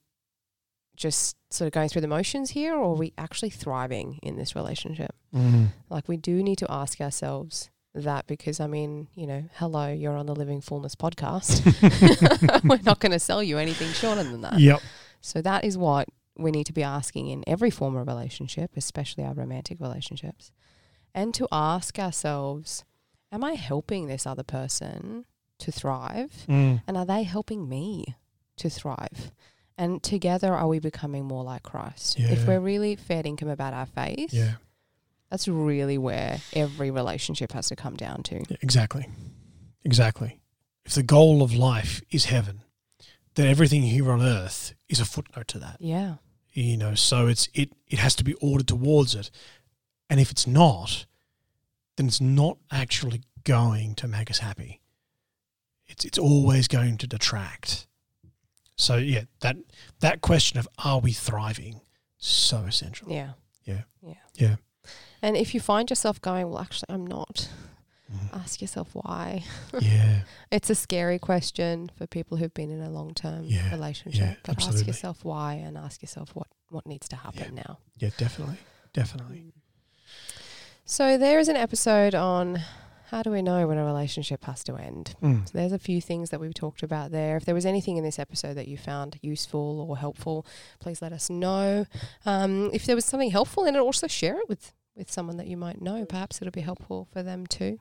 just 0.96 1.36
sort 1.50 1.66
of 1.68 1.72
going 1.72 1.90
through 1.90 2.02
the 2.02 2.08
motions 2.08 2.52
here, 2.52 2.76
or 2.76 2.92
are 2.94 2.96
we 2.96 3.14
actually 3.18 3.50
thriving 3.50 4.20
in 4.22 4.36
this 4.36 4.56
relationship? 4.56 5.16
Like 5.90 6.08
we 6.08 6.18
do 6.18 6.44
need 6.44 6.58
to 6.60 6.68
ask 6.72 7.02
ourselves 7.02 7.70
that 7.96 8.28
because 8.28 8.60
I 8.60 8.68
mean, 8.68 9.08
you 9.16 9.26
know, 9.26 9.46
hello, 9.56 9.92
you're 9.92 10.16
on 10.16 10.26
the 10.28 10.36
Living 10.36 10.62
Fullness 10.62 10.96
podcast. 10.96 11.64
We're 12.70 12.80
not 12.86 13.00
going 13.00 13.14
to 13.14 13.20
sell 13.20 13.42
you 13.42 13.58
anything 13.58 13.92
shorter 13.94 14.24
than 14.24 14.42
that. 14.42 14.60
Yep. 14.60 14.82
So 15.22 15.42
that 15.42 15.64
is 15.64 15.78
what 15.78 16.10
we 16.38 16.52
need 16.52 16.66
to 16.66 16.74
be 16.74 16.84
asking 16.84 17.28
in 17.28 17.44
every 17.48 17.70
form 17.70 17.96
of 17.96 18.08
relationship, 18.08 18.72
especially 18.76 19.24
our 19.24 19.34
romantic 19.34 19.80
relationships. 19.80 20.52
And 21.14 21.34
to 21.36 21.48
ask 21.52 22.00
ourselves, 22.00 22.84
am 23.32 23.44
I 23.44 23.54
helping 23.54 24.08
this 24.08 24.26
other 24.26 24.44
person 24.44 25.26
to 25.60 25.72
thrive? 25.72 26.32
Mm. 26.48 26.82
And 26.88 26.98
are 26.98 27.06
they 27.06 27.24
helping 27.24 27.70
me 27.70 28.16
to 28.58 28.70
thrive? 28.70 29.32
And 29.78 30.02
together, 30.04 30.54
are 30.54 30.68
we 30.68 30.80
becoming 30.80 31.26
more 31.26 31.44
like 31.44 31.64
Christ? 31.64 32.20
If 32.20 32.48
we're 32.48 32.60
really 32.60 32.96
fair 32.96 33.22
income 33.26 33.50
about 33.50 33.74
our 33.74 33.86
faith, 33.86 34.34
Yeah. 34.34 34.54
that's 35.30 35.48
really 35.48 35.98
where 35.98 36.40
every 36.54 36.92
relationship 36.92 37.52
has 37.54 37.68
to 37.70 37.76
come 37.76 37.96
down 37.96 38.24
to. 38.24 38.36
Yeah, 38.50 38.58
Exactly. 38.62 39.08
Exactly. 39.84 40.40
If 40.86 40.94
the 40.94 41.04
goal 41.04 41.42
of 41.42 41.54
life 41.54 42.02
is 42.12 42.26
heaven, 42.26 42.62
then 43.36 43.48
everything 43.48 43.84
here 43.84 44.12
on 44.12 44.22
earth 44.22 44.74
is 44.89 45.00
a 45.00 45.06
footnote 45.06 45.48
to 45.50 45.60
that. 45.60 45.78
Yeah. 45.80 46.15
You 46.54 46.78
know, 46.78 46.96
so 46.96 47.28
it's 47.28 47.48
it 47.54 47.72
it 47.88 48.00
has 48.00 48.15
to 48.15 48.24
be 48.24 48.34
ordered 48.36 48.67
towards 48.67 49.15
it. 49.15 49.32
And 50.10 50.20
if 50.20 50.32
it's 50.32 50.46
not, 50.46 51.06
then 51.96 52.08
it's 52.08 52.22
not 52.22 52.58
actually 52.72 53.22
going 53.44 53.96
to 53.96 54.08
make 54.08 54.30
us 54.30 54.39
happy. 54.39 54.82
It's 55.88 56.04
it's 56.04 56.17
always 56.17 56.67
going 56.67 56.98
to 56.98 57.08
detract. 57.08 57.88
So 58.76 58.98
yeah, 58.98 59.24
that 59.39 59.58
that 60.00 60.22
question 60.22 60.60
of 60.60 60.67
are 60.84 61.00
we 61.00 61.13
thriving 61.13 61.82
so 62.17 62.58
essential. 62.60 63.10
Yeah. 63.12 63.32
Yeah. 63.63 63.82
Yeah. 64.02 64.13
Yeah. 64.36 64.56
And 65.22 65.38
if 65.38 65.54
you 65.54 65.60
find 65.60 65.89
yourself 65.89 66.20
going, 66.22 66.50
well, 66.50 66.60
actually, 66.60 66.88
I'm 66.89 67.06
not, 67.06 67.50
Mm. 68.13 68.39
ask 68.41 68.62
yourself 68.62 68.89
why. 68.93 69.43
Yeah. 69.80 70.21
It's 70.52 70.69
a 70.69 70.76
scary 70.76 71.17
question 71.19 71.89
for 71.97 72.08
people 72.08 72.38
who've 72.38 72.54
been 72.54 72.69
in 72.69 72.82
a 72.82 72.89
long 72.89 73.13
term 73.13 73.43
Yeah, 73.45 73.71
relationship. 73.71 74.21
yeah, 74.21 74.36
but 74.43 74.56
absolutely. 74.56 74.80
ask 74.82 74.88
yourself 74.88 75.24
why 75.26 75.54
and 75.54 75.78
ask 75.78 76.02
yourself 76.02 76.36
what, 76.36 76.47
what 76.69 76.86
needs 76.86 77.08
to 77.10 77.15
happen 77.15 77.56
now. 77.56 77.78
Yeah, 78.00 78.10
definitely. 78.17 78.58
Definitely. 78.93 79.54
So 80.86 81.17
there 81.17 81.39
is 81.39 81.47
an 81.47 81.56
episode 81.56 82.13
on 82.15 82.62
how 83.10 83.24
do 83.24 83.30
we 83.32 83.41
know 83.41 83.67
when 83.67 83.78
a 83.78 83.84
relationship 83.86 84.43
has 84.45 84.63
to 84.65 84.76
end. 84.76 85.15
Mm. 85.21 85.45
So 85.47 85.58
there's 85.58 85.71
a 85.74 85.80
few 85.80 86.00
things 86.02 86.30
that 86.30 86.39
we've 86.39 86.54
talked 86.54 86.82
about 86.84 87.12
there. 87.12 87.36
If 87.38 87.45
there 87.45 87.56
was 87.56 87.65
anything 87.65 87.97
in 87.97 88.04
this 88.04 88.19
episode 88.19 88.54
that 88.56 88.67
you 88.69 88.78
found 88.78 89.19
useful 89.21 89.86
or 89.89 89.97
helpful, 89.97 90.45
please 90.80 91.02
let 91.02 91.12
us 91.13 91.30
know. 91.30 91.86
Um, 92.26 92.69
if 92.74 92.86
there 92.86 92.95
was 92.95 93.06
something 93.06 93.32
helpful, 93.32 93.63
then 93.63 93.76
also 93.78 94.08
share 94.08 94.38
it 94.39 94.47
with 94.50 94.74
with 94.96 95.12
someone 95.12 95.38
that 95.38 95.48
you 95.48 95.58
might 95.58 95.82
know. 95.82 96.06
Perhaps 96.06 96.42
it'll 96.42 96.52
be 96.52 96.62
helpful 96.62 97.08
for 97.12 97.24
them 97.24 97.46
too. 97.46 97.80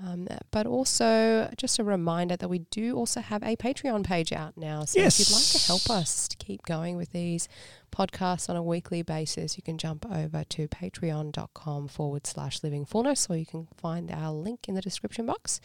Um, 0.00 0.28
but 0.52 0.66
also, 0.66 1.50
just 1.56 1.80
a 1.80 1.84
reminder 1.84 2.36
that 2.36 2.48
we 2.48 2.60
do 2.70 2.96
also 2.96 3.20
have 3.20 3.42
a 3.42 3.56
Patreon 3.56 4.06
page 4.06 4.32
out 4.32 4.56
now. 4.56 4.84
So 4.84 5.00
if 5.00 5.18
you'd 5.18 5.30
like 5.30 5.44
to 5.46 5.58
help 5.66 5.90
us 5.90 6.28
to 6.28 6.36
keep 6.36 6.62
going 6.62 6.96
with 6.96 7.10
these 7.10 7.48
podcasts 7.90 8.48
on 8.48 8.54
a 8.54 8.62
weekly 8.62 9.02
basis, 9.02 9.56
you 9.56 9.62
can 9.62 9.76
jump 9.76 10.06
over 10.08 10.44
to 10.44 10.68
patreon.com 10.68 11.88
forward 11.88 12.28
slash 12.28 12.62
living 12.62 12.84
fullness, 12.84 13.26
or 13.28 13.36
you 13.36 13.46
can 13.46 13.66
find 13.76 14.08
our 14.12 14.30
link 14.30 14.68
in 14.68 14.76
the 14.76 14.80
description 14.80 15.26
box. 15.26 15.60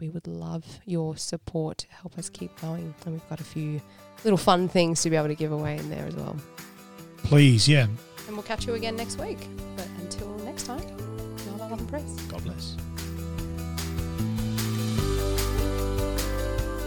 We 0.00 0.08
would 0.08 0.26
love 0.26 0.80
your 0.86 1.18
support 1.18 1.78
to 1.78 1.88
help 1.92 2.16
us 2.16 2.30
keep 2.30 2.58
going. 2.62 2.94
And 3.04 3.14
we've 3.14 3.28
got 3.28 3.40
a 3.40 3.44
few 3.44 3.82
little 4.24 4.38
fun 4.38 4.66
things 4.66 5.02
to 5.02 5.10
be 5.10 5.16
able 5.16 5.28
to 5.28 5.34
give 5.34 5.52
away 5.52 5.76
in 5.76 5.90
there 5.90 6.06
as 6.06 6.16
well. 6.16 6.36
Please, 7.18 7.68
yeah. 7.68 7.86
And 8.26 8.36
we'll 8.36 8.42
catch 8.42 8.66
you 8.66 8.74
again 8.74 8.96
next 8.96 9.18
week. 9.18 9.38
But 9.76 9.86
until 10.00 10.28
next 10.38 10.64
time, 10.64 10.80
God 10.80 11.58
love 11.58 11.72
and 11.72 11.88
praise. 11.88 12.20
God 12.28 12.42
bless. 12.44 12.76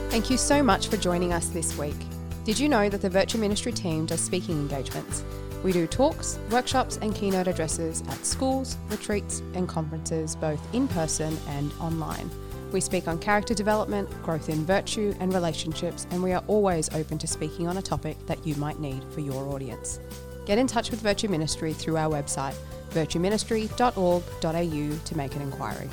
Thank 0.09 0.29
you 0.29 0.37
so 0.37 0.63
much 0.63 0.87
for 0.87 0.97
joining 0.97 1.33
us 1.33 1.49
this 1.49 1.77
week. 1.77 1.95
Did 2.43 2.57
you 2.57 2.69
know 2.69 2.89
that 2.89 3.01
the 3.01 3.09
Virtue 3.09 3.37
Ministry 3.37 3.71
team 3.71 4.05
does 4.05 4.21
speaking 4.21 4.55
engagements? 4.55 5.23
We 5.63 5.71
do 5.71 5.85
talks, 5.85 6.39
workshops, 6.49 6.97
and 7.01 7.13
keynote 7.13 7.47
addresses 7.47 8.01
at 8.07 8.25
schools, 8.25 8.77
retreats, 8.89 9.41
and 9.53 9.67
conferences, 9.67 10.35
both 10.35 10.61
in 10.73 10.87
person 10.87 11.37
and 11.49 11.71
online. 11.79 12.29
We 12.71 12.81
speak 12.81 13.07
on 13.07 13.19
character 13.19 13.53
development, 13.53 14.09
growth 14.23 14.49
in 14.49 14.65
virtue, 14.65 15.15
and 15.19 15.33
relationships, 15.33 16.07
and 16.11 16.21
we 16.21 16.33
are 16.33 16.43
always 16.47 16.89
open 16.93 17.17
to 17.19 17.27
speaking 17.27 17.67
on 17.67 17.77
a 17.77 17.81
topic 17.81 18.17
that 18.27 18.45
you 18.45 18.55
might 18.55 18.79
need 18.79 19.03
for 19.11 19.19
your 19.19 19.47
audience. 19.53 19.99
Get 20.47 20.57
in 20.57 20.65
touch 20.65 20.89
with 20.91 21.01
Virtue 21.01 21.27
Ministry 21.27 21.73
through 21.73 21.97
our 21.97 22.09
website, 22.09 22.55
virtueministry.org.au, 22.91 24.99
to 25.05 25.17
make 25.17 25.35
an 25.35 25.41
inquiry. 25.41 25.89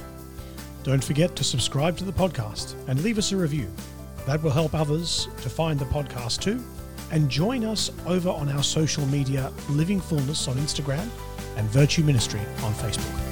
Don't 0.85 1.03
forget 1.03 1.35
to 1.35 1.43
subscribe 1.43 1.99
to 1.99 2.05
the 2.05 2.13
podcast 2.13 2.77
and 2.87 3.03
leave 3.03 3.19
us 3.19 3.33
a 3.33 3.37
review. 3.37 3.69
That 4.27 4.41
will 4.45 4.53
help 4.53 4.73
others 4.73 5.27
to 5.43 5.51
find 5.51 5.77
the 5.77 5.87
podcast 5.87 6.41
too. 6.41 6.63
And 7.11 7.29
join 7.29 7.65
us 7.65 7.91
over 8.07 8.31
on 8.31 8.49
our 8.49 8.63
social 8.63 9.05
media, 9.07 9.53
Living 9.71 10.01
Fullness 10.01 10.47
on 10.47 10.55
Instagram 10.57 11.09
and 11.57 11.69
Virtue 11.71 12.05
Ministry 12.05 12.41
on 12.63 12.73
Facebook. 12.75 13.24